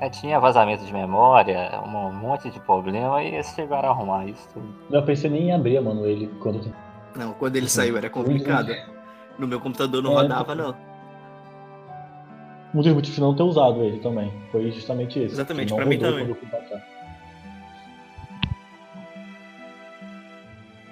É, 0.00 0.08
tinha 0.08 0.40
vazamento 0.40 0.82
de 0.84 0.92
memória, 0.92 1.78
um 1.84 2.10
monte 2.12 2.48
de 2.50 2.58
problema, 2.60 3.22
e 3.22 3.34
eles 3.34 3.48
chegaram 3.54 3.90
a 3.90 3.92
arrumar 3.92 4.24
isso 4.26 4.48
tudo. 4.52 4.66
Eu 4.90 5.02
pensei 5.02 5.28
nem 5.28 5.48
em 5.48 5.52
abrir, 5.52 5.78
mano, 5.80 6.06
ele 6.06 6.26
quando 6.40 6.72
Não, 7.14 7.32
quando 7.34 7.56
ele 7.56 7.68
saiu 7.68 7.98
era 7.98 8.08
complicado. 8.08 8.74
No 9.38 9.46
meu 9.46 9.60
computador 9.60 10.02
não 10.02 10.12
É, 10.12 10.22
rodava, 10.22 10.54
não. 10.54 10.74
Um 12.74 12.80
dos 12.80 12.92
motivos 12.94 13.14
de 13.16 13.20
não 13.20 13.34
ter 13.34 13.42
usado 13.42 13.82
ele 13.82 13.98
também. 13.98 14.32
Foi 14.50 14.70
justamente 14.70 15.18
esse. 15.18 15.34
Exatamente, 15.34 15.70
não 15.70 15.76
pra 15.76 15.86
mim 15.86 15.98
também. 15.98 16.34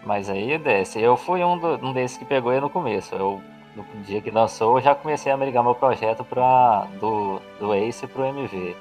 Mas 0.05 0.29
aí 0.29 0.59
desce. 0.59 1.01
Eu 1.01 1.17
fui 1.17 1.43
um, 1.45 1.57
do- 1.59 1.87
um 1.87 1.93
desses 1.93 2.17
que 2.19 2.25
pegou 2.25 2.53
ele 2.53 2.63
no 2.63 2.71
começo. 2.71 3.15
Eu, 3.15 3.41
no 3.77 3.85
dia 4.03 4.21
que 4.21 4.31
lançou, 4.31 4.77
eu 4.79 4.83
já 4.83 4.95
comecei 4.95 5.31
a 5.31 5.37
ligar 5.37 5.63
meu 5.63 5.75
projeto 5.75 6.25
pra, 6.25 6.87
do, 7.01 7.41
do 7.61 7.75
Ace 7.75 8.07
pro 8.07 8.25
MV. 8.25 8.75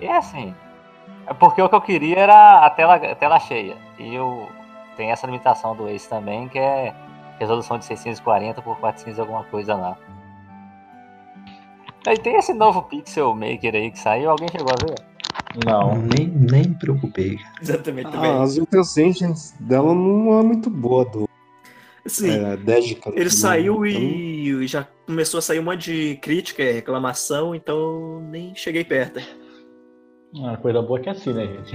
E 0.00 0.06
é 0.06 0.16
assim. 0.16 0.54
É 1.26 1.34
porque 1.34 1.60
o 1.60 1.68
que 1.68 1.74
eu 1.74 1.80
queria 1.80 2.18
era 2.18 2.66
a 2.66 2.70
tela, 2.70 2.94
a 2.96 3.14
tela 3.14 3.38
cheia. 3.40 3.76
E 3.98 4.14
eu 4.14 4.48
tem 4.96 5.10
essa 5.10 5.26
limitação 5.26 5.76
do 5.76 5.88
Ace 5.88 6.08
também, 6.08 6.48
que 6.48 6.58
é 6.58 6.94
resolução 7.38 7.78
de 7.78 7.84
640 7.84 8.62
por 8.62 8.78
400 8.78 9.18
e 9.18 9.20
alguma 9.20 9.44
coisa 9.44 9.74
lá. 9.74 9.96
Aí 12.06 12.18
tem 12.18 12.36
esse 12.36 12.54
novo 12.54 12.82
Pixel 12.82 13.34
Maker 13.34 13.74
aí 13.74 13.90
que 13.90 13.98
saiu, 13.98 14.30
alguém 14.30 14.48
chegou 14.48 14.72
a 14.72 14.86
ver? 14.86 14.94
Não. 15.64 15.96
Nem, 15.96 16.28
nem 16.28 16.68
me 16.68 16.74
preocupei. 16.74 17.38
Exatamente 17.60 18.10
também. 18.10 18.30
Ah, 18.30 18.42
as 18.42 18.56
outras 18.56 18.96
engines 18.96 19.54
dela 19.58 19.94
não 19.94 20.38
é 20.38 20.42
muito 20.42 20.70
boa 20.70 21.04
do 21.04 21.28
Sim, 22.06 22.30
é, 22.30 22.52
ele 23.14 23.24
não. 23.24 23.30
saiu 23.30 23.84
Então, 23.84 24.00
e 24.00 24.66
já 24.68 24.86
começou 25.04 25.38
a 25.38 25.42
sair 25.42 25.58
um 25.58 25.64
monte 25.64 25.92
de 25.92 26.16
crítica 26.16 26.62
e 26.62 26.72
reclamação, 26.72 27.52
então 27.52 28.20
nem 28.30 28.54
cheguei 28.54 28.84
perto. 28.84 29.20
Ah, 30.44 30.56
coisa 30.56 30.82
boa 30.82 31.00
que 31.00 31.08
é 31.08 31.12
assim, 31.12 31.32
né, 31.32 31.46
gente? 31.46 31.74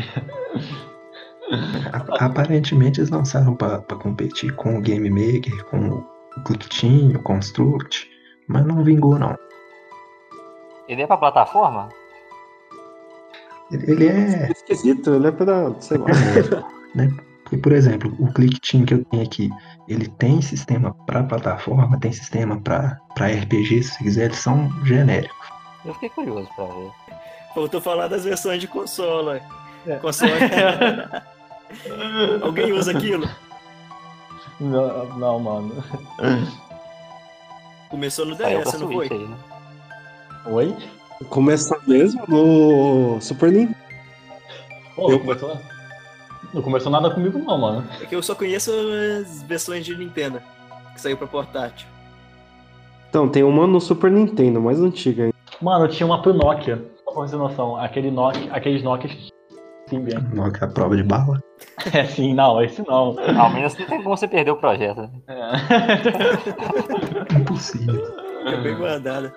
Aparentemente 2.20 3.00
eles 3.00 3.10
lançaram 3.10 3.56
pra 3.56 3.80
pra 3.80 3.98
competir 3.98 4.56
com 4.56 4.78
o 4.78 4.82
Game 4.82 5.10
Maker, 5.10 5.66
com 5.66 5.90
o 5.90 6.44
Clickteam, 6.46 7.12
o 7.16 7.24
Construct, 7.24 8.10
mas 8.48 8.66
não 8.66 8.84
vingou 8.84 9.18
não. 9.18 9.36
Ele 10.88 11.02
é 11.02 11.08
pra 11.08 11.18
plataforma? 11.18 11.90
Ele 13.72 13.92
ele 13.92 14.08
é, 14.08 14.52
Esquisito, 14.52 15.14
ele 15.14 15.28
é 15.28 15.32
pra, 15.32 15.74
sei 15.80 15.98
lá. 15.98 16.08
Porque, 17.44 17.58
por 17.58 17.74
exemplo, 17.74 18.16
o 18.18 18.32
ClickTeam 18.32 18.86
que 18.86 18.94
eu 18.94 19.04
tenho 19.06 19.24
aqui, 19.24 19.50
ele 19.86 20.08
tem 20.08 20.42
sistema 20.42 20.94
para 21.06 21.24
plataforma, 21.24 22.00
tem 22.00 22.12
sistema 22.12 22.58
para 22.62 22.98
RPG, 23.18 23.84
se 23.84 23.98
quiser, 23.98 24.26
eles 24.26 24.38
são 24.38 24.70
genéricos. 24.86 25.50
Eu 25.84 25.94
fiquei 25.96 26.10
curioso 26.10 26.48
pra 26.56 26.66
ver. 26.66 26.92
Faltou 27.54 27.82
falar 27.82 28.08
das 28.08 28.24
versões 28.24 28.62
de 28.62 28.68
console. 28.68 29.42
É. 29.86 29.96
Console. 29.98 30.32
Alguém 32.42 32.72
usa 32.74 32.92
aquilo? 32.92 33.28
Não, 34.60 35.06
não, 35.18 35.40
mano. 35.40 35.84
Começou 37.90 38.26
no 38.26 38.36
DS, 38.36 38.74
não 38.80 38.92
foi? 38.92 39.08
Aí, 39.12 39.28
né? 39.28 39.38
Oi? 40.46 40.76
Começa 41.30 41.78
mesmo 41.88 42.24
no 42.28 43.22
Super 43.22 43.52
Nintendo. 43.52 43.76
Pô, 44.96 45.04
não 45.04 45.12
Eu- 45.12 45.20
começou, 45.20 45.58
não 46.54 46.62
começou 46.62 46.92
nada 46.92 47.10
comigo 47.12 47.40
não, 47.40 47.58
mano. 47.58 47.88
É 48.02 48.06
que 48.06 48.16
eu 48.16 48.24
só 48.24 48.34
conheço 48.36 48.72
as 49.22 49.42
versões 49.44 49.86
de 49.86 49.96
Nintendo, 49.96 50.42
que 50.94 51.02
saiu 51.02 51.18
pra 51.18 51.28
portátil. 51.28 51.88
Então, 53.10 53.28
tem 53.28 53.44
uma 53.44 53.68
no 53.68 53.80
Super 53.82 54.10
Nintendo, 54.10 54.62
mais 54.62 54.80
antiga 54.80 55.24
ainda. 55.26 55.36
Mano, 55.62 55.88
tinha 55.88 56.08
uma 56.08 56.22
pro 56.22 56.34
Nokia. 56.34 56.84
Só 57.12 57.16
pra 57.16 57.28
você 57.28 57.32
ter 57.32 57.38
noção. 57.38 57.76
Aquele 57.76 58.10
Nokia, 58.10 58.54
aqueles 58.54 58.84
Nokia. 58.84 59.10
Sim, 59.88 60.00
bem. 60.02 60.16
Não 60.34 60.46
é 60.46 60.52
a 60.62 60.68
prova 60.68 60.96
de 60.96 61.04
bala. 61.04 61.40
É, 61.94 62.06
sim, 62.06 62.34
não, 62.36 62.62
esse 62.64 62.88
não. 62.88 63.16
Ao 63.40 63.50
menos 63.50 63.76
não 63.76 63.86
tem 63.88 64.04
como 64.04 64.16
você 64.16 64.28
perder 64.28 64.52
o 64.52 64.56
projeto. 64.58 65.02
né? 65.02 65.10
É. 65.28 65.52
Impossível. 67.38 68.06
Fica 68.46 68.58
bem 68.58 68.76
guardada. 68.78 69.34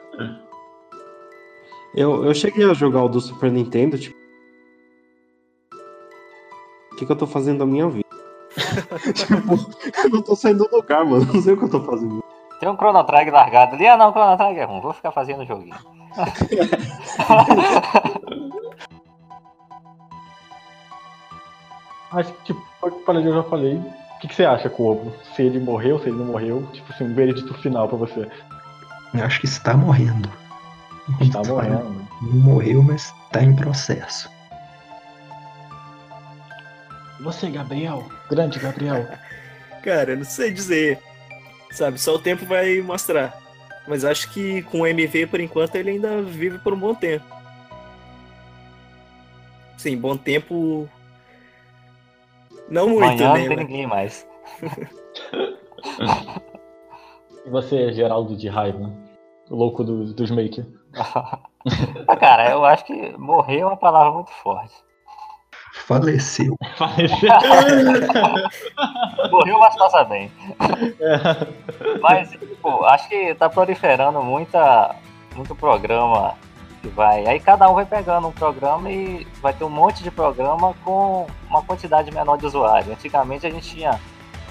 Eu, 1.95 2.23
eu 2.25 2.35
cheguei 2.35 2.69
a 2.69 2.75
jogar 2.75 3.03
o 3.03 3.09
do 3.09 3.19
Super 3.21 3.51
Nintendo, 3.51 3.99
tipo. 3.99 4.15
O 6.93 6.97
que, 6.97 7.07
que 7.07 7.13
eu 7.13 7.17
tô 7.17 7.27
fazendo 7.27 7.61
da 7.61 7.67
minha 7.67 7.89
vida? 7.89 8.05
tipo, 9.15 9.35
eu 10.05 10.11
não 10.11 10.21
tô 10.23 10.37
saindo 10.37 10.69
do 10.69 10.77
lugar, 10.77 11.03
mano. 11.05 11.25
Não 11.33 11.41
sei 11.41 11.55
o 11.55 11.57
que 11.57 11.65
eu 11.65 11.71
tô 11.71 11.81
fazendo. 11.81 12.23
Tem 12.61 12.69
um 12.69 12.77
Chrono 12.77 13.05
Trigger 13.05 13.33
largado 13.33 13.75
ali. 13.75 13.87
Ah, 13.87 13.97
não, 13.97 14.11
o 14.11 14.13
Chrono 14.13 14.37
Trigger 14.37 14.63
é 14.63 14.67
ruim. 14.67 14.81
Vou 14.83 14.93
ficar 14.93 15.13
fazendo 15.13 15.43
o 15.43 15.47
joguinho. 15.47 15.75
Acho 22.15 22.33
que, 22.33 22.45
tipo, 22.45 22.65
para 23.05 23.21
eu 23.21 23.35
já 23.35 23.43
falei. 23.43 23.75
O 23.75 24.19
que, 24.21 24.29
que 24.29 24.35
você 24.35 24.45
acha, 24.45 24.71
Corvo? 24.71 25.13
Se 25.35 25.43
ele 25.43 25.59
morreu, 25.59 25.99
se 25.99 26.09
ele 26.09 26.17
não 26.17 26.27
morreu? 26.27 26.67
Tipo 26.73 26.93
assim, 26.93 27.05
um 27.05 27.15
veredito 27.15 27.53
final 27.55 27.89
pra 27.89 27.99
você. 27.99 28.29
Eu 29.13 29.25
acho 29.25 29.41
que 29.41 29.47
está 29.47 29.77
morrendo. 29.77 30.31
Tá 31.33 31.43
morrendo. 31.47 32.07
Não 32.23 32.33
morreu, 32.33 32.83
mas 32.83 33.13
está 33.27 33.43
em 33.43 33.55
processo. 33.55 34.31
Você, 37.21 37.51
Gabriel. 37.51 38.05
Grande 38.31 38.59
Gabriel. 38.59 39.07
Cara, 39.83 40.13
eu 40.13 40.19
não 40.19 40.25
sei 40.25 40.53
dizer. 40.53 40.99
Sabe, 41.71 41.99
só 41.99 42.15
o 42.15 42.19
tempo 42.19 42.47
vai 42.47 42.81
mostrar. 42.81 43.37
Mas 43.87 44.05
acho 44.05 44.31
que 44.33 44.63
com 44.63 44.81
o 44.81 44.87
MV, 44.87 45.27
por 45.27 45.41
enquanto, 45.41 45.75
ele 45.77 45.91
ainda 45.91 46.23
vive 46.23 46.59
por 46.59 46.73
um 46.73 46.79
bom 46.79 46.95
tempo. 46.95 47.25
Sim, 49.77 49.97
bom 49.99 50.17
tempo. 50.17 50.89
Não 52.69 52.89
muito, 52.89 53.05
Amanhã 53.05 53.29
não 53.29 53.35
né? 53.35 53.41
tem 53.41 53.49
mas- 53.57 53.59
ninguém 53.67 53.87
mais. 53.87 54.27
E 57.47 57.51
você, 57.51 57.93
Geraldo 57.93 58.35
de 58.35 58.49
raiva? 58.49 58.91
O 59.51 59.55
louco 59.57 59.85
do- 59.85 60.15
dos 60.15 60.31
maker. 60.31 60.67
Ah, 62.07 62.17
Cara, 62.17 62.51
eu 62.51 62.63
acho 62.65 62.85
que 62.85 63.17
morrer 63.17 63.61
é 63.61 63.67
uma 63.67 63.77
palavra 63.77 64.13
muito 64.13 64.31
forte. 64.43 64.75
Faleceu. 66.77 67.29
Morreu, 69.31 69.59
mas 69.59 69.77
passa 69.77 70.05
bem. 70.05 70.31
É. 71.01 71.99
Mas 72.01 72.31
tipo, 72.31 72.85
acho 72.85 73.09
que 73.09 73.35
tá 73.35 73.49
proliferando 73.49 74.23
muita, 74.23 74.95
muito 75.35 75.55
programa 75.55 76.35
que 76.81 76.89
vai. 76.89 77.27
Aí 77.27 77.39
cada 77.39 77.69
um 77.71 77.75
vai 77.75 77.85
pegando 77.85 78.29
um 78.29 78.33
programa 78.33 78.91
e 78.91 79.27
vai 79.43 79.53
ter 79.53 79.65
um 79.65 79.71
monte 79.71 80.03
de 80.03 80.11
programa 80.11 80.75
com 80.85 81.27
uma 81.49 81.63
quantidade 81.63 82.11
menor 82.11 82.39
de 82.39 82.47
usuários. 82.47 82.91
Antigamente 82.91 83.47
a 83.47 83.51
gente 83.51 83.69
tinha 83.69 84.01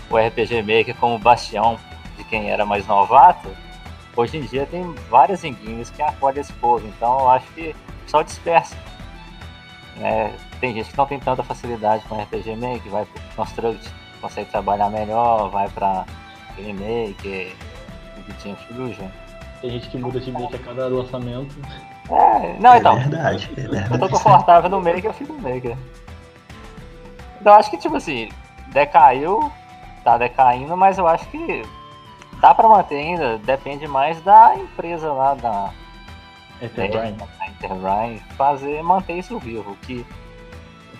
o 0.09 0.17
RPG 0.17 0.61
Maker 0.61 0.95
como 0.97 1.17
bastião 1.17 1.79
de 2.17 2.23
quem 2.25 2.51
era 2.51 2.65
mais 2.65 2.85
novato. 2.85 3.49
Hoje 4.15 4.37
em 4.37 4.41
dia 4.41 4.67
tem 4.67 4.93
várias 5.09 5.43
enguias 5.43 5.89
que 5.89 6.01
acolhem 6.01 6.41
esse 6.41 6.53
povo, 6.53 6.87
então 6.87 7.19
eu 7.21 7.29
acho 7.29 7.47
que 7.53 7.75
só 8.05 8.21
dispersa. 8.21 8.75
Né? 9.95 10.33
Tem 10.63 10.73
gente 10.73 10.91
que 10.91 10.97
não 10.97 11.05
tem 11.05 11.19
tanta 11.19 11.43
facilidade 11.43 12.05
com 12.05 12.15
RPG 12.15 12.55
Maker, 12.55 12.89
vai 12.89 13.03
pro 13.03 13.21
Construct, 13.35 13.93
consegue 14.21 14.49
trabalhar 14.49 14.89
melhor, 14.89 15.49
vai 15.49 15.67
pra 15.67 16.05
Game 16.55 16.71
Maker, 16.71 17.53
Editing 18.19 18.55
Fusion. 18.55 19.09
Tem 19.59 19.71
gente 19.71 19.89
que 19.89 19.97
muda 19.97 20.21
de 20.21 20.31
make 20.31 20.55
a 20.55 20.59
cada 20.59 20.87
lançamento. 20.87 21.53
É, 22.09 22.57
não, 22.61 22.75
é 22.75 22.77
então. 22.77 22.95
verdade, 22.95 23.51
é 23.57 23.59
verdade. 23.59 23.93
Eu 23.93 23.99
tô 23.99 24.07
confortável 24.07 24.69
no 24.69 24.79
Maker, 24.79 25.07
eu 25.07 25.13
fico 25.13 25.33
no 25.33 25.41
Maker. 25.41 25.77
Então 27.41 27.55
acho 27.55 27.69
que, 27.69 27.75
tipo 27.75 27.97
assim, 27.97 28.29
decaiu, 28.69 29.51
tá 30.01 30.17
decaindo, 30.17 30.77
mas 30.77 30.97
eu 30.97 31.05
acho 31.05 31.27
que 31.27 31.61
dá 32.39 32.55
pra 32.55 32.69
manter 32.69 32.99
ainda, 32.99 33.37
depende 33.39 33.85
mais 33.85 34.21
da 34.21 34.55
empresa 34.55 35.11
lá, 35.11 35.33
da, 35.33 35.73
Enterprise. 36.61 37.17
Interbrine, 37.49 38.19
fazer, 38.37 38.81
manter 38.81 39.17
isso 39.17 39.37
vivo, 39.39 39.75
que 39.81 40.05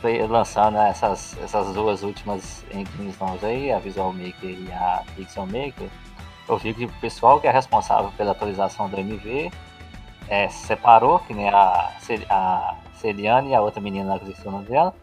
veio 0.04 0.28
lançando 0.28 0.78
essas, 0.78 1.38
essas 1.42 1.74
duas 1.74 2.04
últimas 2.04 2.66
engines 2.74 3.18
novas 3.18 3.44
aí, 3.44 3.72
a 3.72 3.80
Visual 3.80 4.12
Maker 4.12 4.50
e 4.50 4.70
a 4.72 5.02
Pixel 5.16 5.46
Maker, 5.46 5.90
eu 6.48 6.58
vi 6.58 6.74
que 6.74 6.86
o 6.86 6.90
pessoal 7.00 7.40
que 7.40 7.48
é 7.48 7.52
responsável 7.52 8.12
pela 8.18 8.32
atualização 8.32 8.90
do 8.90 9.00
MV 9.00 9.50
é, 10.28 10.50
se 10.50 10.68
separou, 10.68 11.20
que 11.20 11.34
nem 11.34 11.48
a, 11.48 11.90
a 12.30 12.76
Celiane 12.96 13.52
e 13.52 13.56
a 13.56 13.62
outra 13.62 13.80
menina 13.80 14.14
lá 14.14 14.20
que 14.20 14.30
eu 14.30 14.36
o 14.46 14.52
nome 14.52 14.66
dela, 14.66 14.94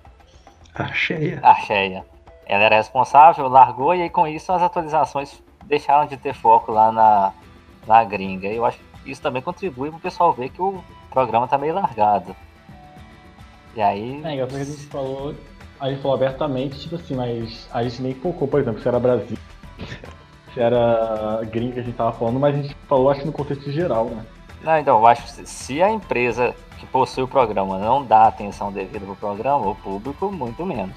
A 0.74 0.92
cheia. 0.92 1.40
a 1.42 1.54
Cheia. 1.54 2.04
Ela 2.46 2.64
era 2.64 2.76
responsável, 2.76 3.48
largou 3.48 3.94
e 3.94 4.02
aí 4.02 4.10
com 4.10 4.26
isso 4.26 4.52
as 4.52 4.60
atualizações 4.60 5.42
deixaram 5.64 6.06
de 6.06 6.16
ter 6.16 6.34
foco 6.34 6.72
lá 6.72 6.92
na, 6.92 7.32
na 7.86 8.04
gringa. 8.04 8.48
E 8.48 8.56
eu 8.56 8.64
acho 8.64 8.78
que 8.78 9.10
isso 9.10 9.22
também 9.22 9.40
contribui 9.40 9.88
para 9.88 9.98
o 9.98 10.00
pessoal 10.00 10.32
ver 10.32 10.50
que 10.50 10.60
o 10.60 10.82
programa 11.10 11.46
tá 11.46 11.56
meio 11.56 11.74
largado. 11.74 12.34
E 13.76 13.80
aí. 13.83 14.20
É, 14.24 14.35
engraçado 14.35 14.56
que 14.56 14.62
a 14.62 14.64
gente 14.64 14.87
falou. 14.87 15.35
A 15.78 15.88
gente 15.90 16.02
falou 16.02 16.16
abertamente, 16.16 16.78
tipo 16.78 16.96
assim, 16.96 17.14
mas 17.14 17.66
a 17.72 17.83
gente 17.83 18.02
nem 18.02 18.14
focou, 18.14 18.46
por 18.46 18.61
exemplo, 18.61 18.83
se 18.83 18.87
era 18.88 19.00
Brasil, 19.00 19.38
se 20.52 20.61
era 20.61 21.40
gringa 21.50 21.72
que 21.74 21.80
a 21.80 21.83
gente 21.83 21.94
tava 21.96 22.12
falando, 22.12 22.38
mas 22.38 22.54
a 22.54 22.59
gente 22.61 22.76
falou, 22.87 23.11
acho 23.11 23.20
que 23.20 23.26
no 23.26 23.33
contexto 23.33 23.72
geral, 23.72 24.04
né? 24.06 24.22
Não, 24.62 24.78
então, 24.78 24.98
eu 24.98 25.06
acho 25.06 25.22
que 25.24 25.48
se- 25.48 25.80
a 25.83 25.90
empresa 25.90 26.54
que 26.78 26.85
possui 26.87 27.22
o 27.22 27.28
programa 27.28 27.78
não 27.78 28.04
dá 28.04 28.24
atenção 28.24 28.70
devida 28.70 29.06
pro 29.06 29.16
programa, 29.16 29.68
o 29.68 29.74
público 29.74 30.30
muito 30.30 30.66
menos. 30.66 30.96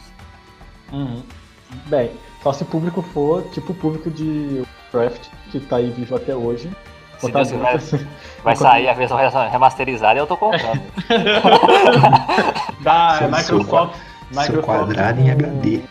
Bem, 1.88 2.12
só 2.44 2.52
se 2.52 2.64
o 2.64 2.66
público 2.66 3.02
for 3.02 3.42
tipo 3.52 3.72
o 3.72 3.76
público 3.76 4.12
de 4.12 4.64
Craft, 4.92 5.30
que 5.50 5.62
tá 5.62 5.78
aí 5.78 5.92
vivo 5.92 6.14
até 6.16 6.36
hoje. 6.36 6.70
Se 7.20 7.32
Deus 7.32 7.52
quiser, 7.52 7.78
vai 8.44 8.54
Enquanto- 8.54 8.58
sair 8.58 8.90
a 8.90 8.94
versão 8.94 9.18
remasterizada 9.50 10.16
e 10.16 10.22
eu 10.22 10.28
tô 10.28 10.36
comprando. 10.36 10.82
Da 12.84 13.18
Seu- 13.18 13.30
Microsoft. 13.30 13.96
Seu 13.96 14.42
Microsoft 14.42 14.66
quadrado 14.66 15.20
em 15.22 15.26
com- 15.26 15.32
HD. 15.32 15.82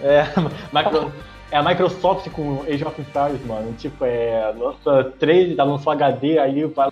É, 0.00 0.24
micro, 0.72 1.12
é 1.50 1.56
a 1.56 1.62
Microsoft 1.62 2.28
com 2.30 2.62
Age 2.68 2.84
of 2.84 3.00
Empires, 3.00 3.44
mano. 3.46 3.72
Tipo, 3.74 4.04
é. 4.04 4.52
Lança 4.56 5.12
3, 5.18 5.56
já 5.56 5.64
lançou 5.64 5.92
HD, 5.92 6.38
aí 6.38 6.64
vai, 6.66 6.90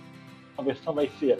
a 0.57 0.61
versão 0.61 0.93
vai 0.93 1.09
ser 1.19 1.39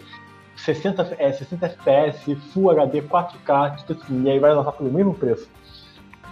60, 0.56 1.14
é, 1.18 1.32
60 1.32 1.66
FPS, 1.66 2.34
Full 2.52 2.70
HD, 2.70 3.02
4K, 3.02 3.76
tipo 3.76 3.92
assim, 3.92 4.22
e 4.24 4.30
aí 4.30 4.38
vai 4.38 4.54
lançar 4.54 4.72
pelo 4.72 4.90
mesmo 4.90 5.14
preço. 5.14 5.48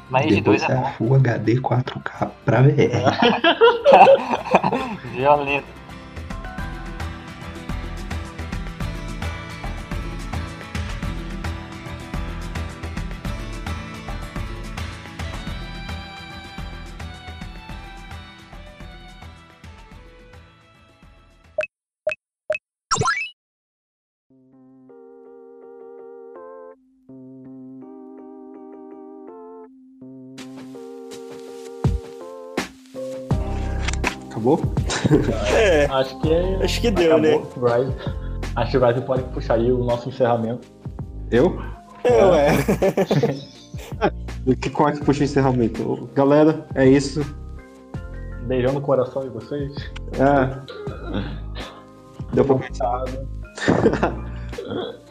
Mas 0.09 0.27
de 0.27 0.37
Depois 0.37 0.63
dois 0.63 0.79
é 0.79 0.81
é. 0.81 0.93
Full 0.93 1.15
HD 1.17 1.57
4K 1.61 2.31
pra 2.45 2.63
VR. 2.63 2.71
Violento. 5.13 5.67
É, 35.57 35.87
Acho 35.87 36.19
que 36.21 36.33
é. 36.33 36.65
acho 36.65 36.81
que 36.81 36.91
deu, 36.91 37.19
né? 37.19 37.31
Rise. 37.33 37.95
Acho 38.55 38.71
que 38.71 38.77
o 38.79 38.87
Rise 38.87 39.01
pode 39.03 39.23
puxar 39.25 39.55
aí 39.55 39.71
o 39.71 39.85
nosso 39.85 40.09
encerramento. 40.09 40.67
Eu? 41.31 41.61
É, 42.05 42.25
ué. 42.25 42.49
Que, 44.61 44.71
qual 44.71 44.89
é 44.89 44.93
que 44.93 45.05
puxa 45.05 45.21
o 45.21 45.25
encerramento? 45.25 46.09
Galera, 46.15 46.65
é 46.77 46.87
isso. 46.87 47.21
Beijão 48.47 48.73
no 48.73 48.81
coração 48.81 49.23
de 49.23 49.29
vocês. 49.29 49.75
É. 50.13 50.57
Deu 52.33 52.45
pra 52.45 52.55
pensar. 52.57 53.05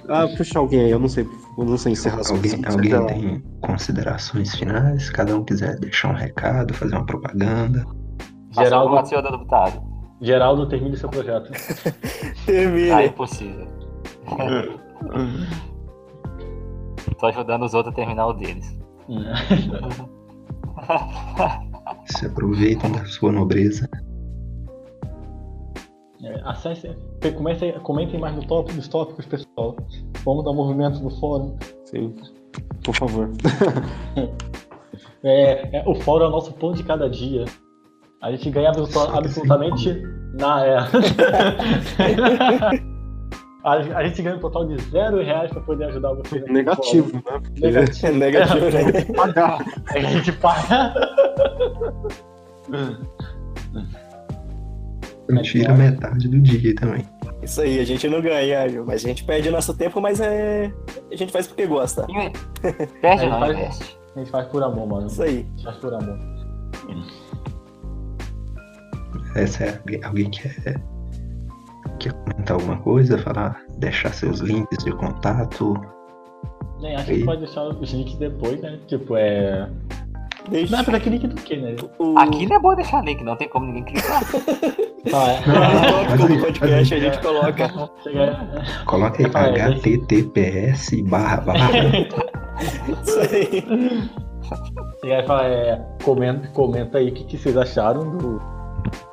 ah, 0.07 0.27
puxa 0.37 0.57
alguém 0.57 0.85
aí, 0.85 0.91
eu 0.91 0.99
não 0.99 1.09
sei. 1.09 1.27
Eu 1.57 1.65
não 1.65 1.77
sei 1.77 1.91
encerrar 1.91 2.21
as 2.21 2.31
Alguém, 2.31 2.61
alguém 2.65 3.05
tem 3.07 3.43
considerações 3.61 4.55
finais? 4.55 5.09
Cada 5.09 5.35
um 5.35 5.43
quiser 5.43 5.77
deixar 5.79 6.09
um 6.09 6.15
recado, 6.15 6.73
fazer 6.73 6.95
uma 6.95 7.05
propaganda. 7.05 7.85
Geraldo, 8.55 9.07
senhor 9.07 9.21
deputado. 9.21 9.81
Geraldo, 10.21 10.67
termine 10.67 10.97
seu 10.97 11.09
projeto. 11.09 11.51
Termine. 12.45 12.91
Ah, 12.91 13.05
impossível. 13.05 13.67
Tô 17.19 17.27
ajudando 17.27 17.63
os 17.63 17.73
outros 17.73 17.93
a 17.93 17.95
terminar 17.95 18.27
o 18.27 18.33
deles. 18.33 18.77
Se 22.05 22.25
aproveitam 22.25 22.91
da 22.91 23.05
sua 23.05 23.31
nobreza. 23.31 23.89
É, 26.23 26.41
acesse, 26.45 26.95
comecem, 27.35 27.71
comentem 27.79 28.19
mais 28.19 28.35
no 28.35 28.45
top, 28.47 28.73
nos 28.73 28.87
tópicos, 28.87 29.25
pessoal. 29.25 29.75
Vamos 30.23 30.43
dar 30.43 30.53
movimento 30.53 30.99
no 30.99 31.11
fórum. 31.11 31.55
Sim. 31.85 32.15
Por 32.83 32.95
favor. 32.95 33.31
É, 35.23 35.79
é, 35.79 35.83
o 35.87 35.95
fórum 35.95 36.25
é 36.25 36.27
o 36.27 36.31
nosso 36.31 36.53
pão 36.53 36.71
de 36.71 36.83
cada 36.83 37.09
dia. 37.09 37.45
A 38.21 38.31
gente 38.31 38.49
ganha 38.49 38.69
absolu- 38.69 39.15
absolutamente 39.15 40.01
na. 40.39 40.65
É. 40.65 40.77
a, 43.63 43.71
a 43.73 44.07
gente 44.07 44.21
ganha 44.21 44.35
um 44.35 44.39
total 44.39 44.65
de 44.67 44.81
zero 44.89 45.21
reais 45.21 45.51
para 45.51 45.61
poder 45.61 45.85
ajudar 45.85 46.13
vocês. 46.13 46.41
aqui 46.41 46.51
no 46.51 46.57
Negativo, 46.57 47.13
né? 47.13 47.21
Negativo. 47.59 48.07
É 48.07 48.11
negativo, 48.11 48.65
né? 48.71 49.05
pagar. 49.15 49.59
É 49.91 49.99
que 49.99 50.05
a 50.05 50.09
gente 50.09 50.31
paga. 50.33 50.93
Eu 55.27 55.41
tiro 55.41 55.73
metade 55.75 56.27
do 56.27 56.39
dia 56.39 56.75
também. 56.75 57.03
Isso 57.41 57.61
aí, 57.61 57.79
a 57.79 57.83
gente 57.83 58.07
não 58.07 58.21
ganha, 58.21 58.67
viu? 58.67 58.85
mas 58.85 59.03
a 59.03 59.07
gente 59.07 59.23
perde 59.23 59.49
nosso 59.49 59.75
tempo, 59.75 59.99
mas 59.99 60.19
é. 60.19 60.71
A 61.11 61.15
gente 61.15 61.31
faz 61.31 61.47
porque 61.47 61.65
gosta. 61.65 62.05
Perde 63.01 63.25
É, 63.25 63.29
não, 63.29 63.39
faz-. 63.39 63.97
A 64.15 64.19
gente 64.19 64.31
faz 64.31 64.47
por 64.47 64.63
amor, 64.63 64.87
mano. 64.87 65.07
Isso 65.07 65.21
aí. 65.21 65.45
A 65.47 65.51
gente 65.51 65.63
faz 65.63 65.77
por 65.77 65.93
amor. 65.93 66.17
Essa 69.35 69.65
é 69.65 69.77
alguém, 69.77 70.03
alguém 70.03 70.29
quer, 70.29 70.81
quer 71.99 72.13
comentar 72.13 72.55
alguma 72.55 72.77
coisa, 72.77 73.17
falar, 73.17 73.61
deixar 73.77 74.13
seus 74.13 74.39
links 74.39 74.83
de 74.83 74.91
contato. 74.93 75.73
Nem, 76.81 76.95
acho 76.95 77.05
que 77.05 77.23
pode 77.25 77.41
deixar 77.41 77.63
os 77.63 77.91
links 77.91 78.15
depois, 78.15 78.61
né? 78.61 78.79
Tipo, 78.87 79.15
é. 79.17 79.69
Deixa 80.49 80.71
Não, 80.71 80.93
é 80.93 80.97
aquele 80.97 81.17
link 81.17 81.27
do 81.27 81.41
quê, 81.41 81.57
né? 81.57 81.75
o... 81.97 82.17
Aqui 82.19 82.45
não 82.45 82.55
é 82.55 82.59
bom 82.59 82.75
deixar 82.75 83.03
link, 83.03 83.23
não 83.23 83.35
tem 83.35 83.49
como 83.49 83.65
ninguém 83.65 83.83
clicar. 83.85 84.21
Ah, 85.13 85.31
é. 85.31 85.39
Mas- 86.27 86.39
podcast 86.41 86.93
a 86.93 86.99
gente 86.99 87.19
coloca. 87.19 87.69
Coloca 88.85 89.23
aí 89.23 89.31
Ah, 89.33 89.47
é, 89.49 89.71
https 89.75 91.01
barra 91.01 91.37
barra. 91.41 91.69
Isso 93.03 93.19
aí. 93.19 93.63
Chega 95.01 95.19
e 95.19 95.25
fala, 95.25 95.45
é, 95.47 95.81
comenta, 96.03 96.47
comenta 96.49 96.97
aí 96.99 97.09
o 97.09 97.13
que, 97.13 97.23
que 97.23 97.37
vocês 97.37 97.57
acharam 97.57 98.17
do. 98.17 98.54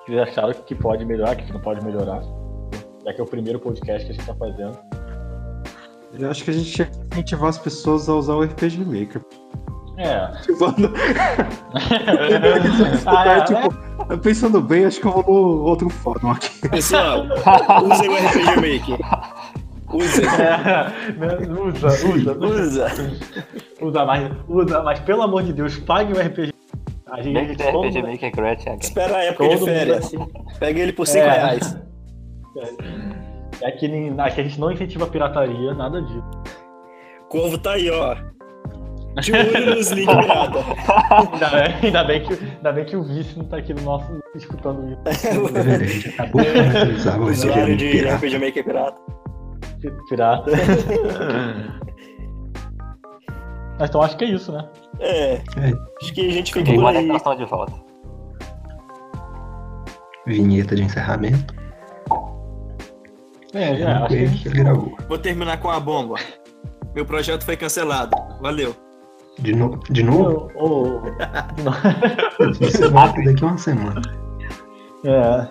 Que 0.04 0.12
vocês 0.12 0.28
acharam 0.28 0.52
que 0.52 0.74
pode 0.74 1.04
melhorar, 1.04 1.34
o 1.34 1.36
que 1.36 1.52
não 1.52 1.60
pode 1.60 1.84
melhorar. 1.84 2.22
Já 3.04 3.12
que 3.12 3.20
é 3.20 3.24
o 3.24 3.26
primeiro 3.26 3.58
podcast 3.58 4.06
que 4.06 4.12
a 4.12 4.14
gente 4.14 4.26
tá 4.26 4.34
fazendo. 4.34 4.78
Eu 6.18 6.30
acho 6.30 6.44
que 6.44 6.50
a 6.50 6.54
gente 6.54 6.70
tinha 6.70 6.86
que 6.86 6.98
incentivar 6.98 7.48
as 7.48 7.58
pessoas 7.58 8.08
a 8.08 8.14
usar 8.14 8.34
o 8.34 8.42
RPG 8.42 8.84
Maker. 8.84 9.22
É. 9.96 10.30
Tipo, 10.42 10.66
ah, 13.06 13.26
é, 13.28 13.40
tipo, 13.44 13.72
Pensando 14.22 14.60
bem, 14.60 14.84
acho 14.84 15.00
que 15.00 15.06
eu 15.06 15.12
vou 15.12 15.22
no 15.24 15.62
outro 15.62 15.88
fórum 15.88 16.30
aqui. 16.30 16.68
Pessoal, 16.68 17.24
usem 17.84 18.08
o 18.08 18.14
RPG 18.14 18.56
Maker. 18.56 18.98
Usem. 19.92 20.24
É, 20.26 21.12
né, 21.12 21.38
usa, 21.60 21.88
usa, 21.88 22.32
Usa. 22.38 22.86
usa 23.80 24.04
mais, 24.04 24.32
usa, 24.48 24.82
mas 24.82 24.98
pelo 25.00 25.22
amor 25.22 25.42
de 25.42 25.52
Deus, 25.52 25.76
pague 25.78 26.12
o 26.12 26.20
RPG. 26.20 26.52
A 27.12 27.20
gente, 27.22 27.38
Link 27.38 27.56
do 27.56 27.62
todo- 27.64 27.86
RPG 27.88 28.02
Maker 28.02 28.32
Gretchen 28.32 28.72
again. 28.72 28.78
Espera 28.82 29.16
a 29.18 29.24
época 29.24 29.48
de 29.48 29.54
Todo 29.56 29.64
férias. 29.66 30.12
Pega 30.58 30.80
ele 30.80 30.92
por 30.92 31.06
5 31.06 31.24
É. 31.24 31.30
reais. 31.30 31.78
É 33.60 33.70
que, 33.70 33.86
nem- 33.88 34.14
aqui 34.18 34.40
a 34.40 34.44
gente 34.44 34.58
não 34.58 34.72
incentiva 34.72 35.04
a 35.04 35.08
pirataria, 35.08 35.74
nada 35.74 36.00
disso. 36.02 36.24
Corvo 37.28 37.58
tá 37.58 37.72
aí, 37.72 37.90
ó. 37.90 38.16
De 39.20 39.30
olho 39.30 39.76
nos 39.76 39.90
links 39.90 40.14
pirata. 40.16 40.58
Ainda 41.34 41.50
bem, 41.50 41.74
ainda 41.82 42.04
bem 42.04 42.22
que, 42.24 42.32
ainda 42.32 42.72
bem 42.72 42.84
que 42.86 42.96
o 42.96 43.02
vice 43.04 43.36
não 43.38 43.44
tá 43.44 43.58
aqui 43.58 43.74
no 43.74 43.82
nosso 43.82 44.10
escutando 44.34 44.88
isso. 44.90 45.28
Everett 45.58 46.08
acabou 46.08 46.40
de 46.42 46.48
finalizar 46.50 47.20
o 47.20 47.24
Usuário 47.26 47.76
de. 47.76 48.04
RPG 48.08 48.38
Maker 48.38 48.64
pirata. 48.64 48.98
Pirata. 50.08 50.50
Mas 53.82 53.90
então 53.90 54.00
acho 54.00 54.16
que 54.16 54.24
é 54.24 54.28
isso, 54.28 54.52
né? 54.52 54.64
É. 55.00 55.34
É. 55.34 55.42
Acho 56.00 56.14
que 56.14 56.20
a 56.20 56.30
gente 56.30 56.54
fica 56.54 56.72
por 56.72 56.78
uma 56.78 56.90
aí. 56.90 57.36
de 57.36 57.44
volta. 57.46 57.72
Vinheta 60.24 60.76
de 60.76 60.84
encerramento. 60.84 61.52
É, 63.52 63.82
Eu 63.82 63.88
é 63.88 63.92
acho 63.92 64.06
que 64.06 64.38
que 64.38 64.48
ele 64.50 64.62
gravou. 64.62 64.96
Vou 65.08 65.18
terminar 65.18 65.58
com 65.58 65.68
a 65.68 65.80
bomba. 65.80 66.14
Meu 66.94 67.04
projeto 67.04 67.44
foi 67.44 67.56
cancelado. 67.56 68.16
Valeu. 68.40 68.72
De, 69.40 69.52
no... 69.52 69.76
de 69.90 70.04
novo? 70.04 70.48
Ô, 70.54 70.98
ô, 70.98 71.00
Você 72.60 72.88
volta 72.88 73.20
daqui 73.20 73.42
a 73.42 73.48
uma 73.48 73.58
semana. 73.58 74.00
É. 75.04 75.48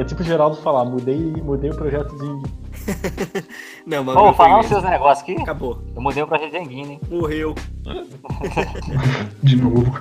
É 0.00 0.04
tipo 0.04 0.22
o 0.22 0.24
Geraldo 0.24 0.56
falar, 0.56 0.86
mudei, 0.86 1.30
mudei 1.42 1.68
o 1.68 1.76
projeto 1.76 2.16
de. 2.16 2.63
Não, 3.86 4.04
mas 4.04 4.16
Ô, 4.16 4.32
falando 4.34 4.56
mesmo. 4.62 4.68
seus 4.70 4.82
negócios 4.84 5.22
aqui, 5.22 5.40
Acabou. 5.42 5.82
eu 5.94 6.00
mudei 6.02 6.22
o 6.22 6.26
projeto 6.26 6.50
de 6.52 6.58
Enguine, 6.58 6.92
hein? 6.94 7.00
Morreu. 7.10 7.54
De 9.42 9.56
novo. 9.56 10.00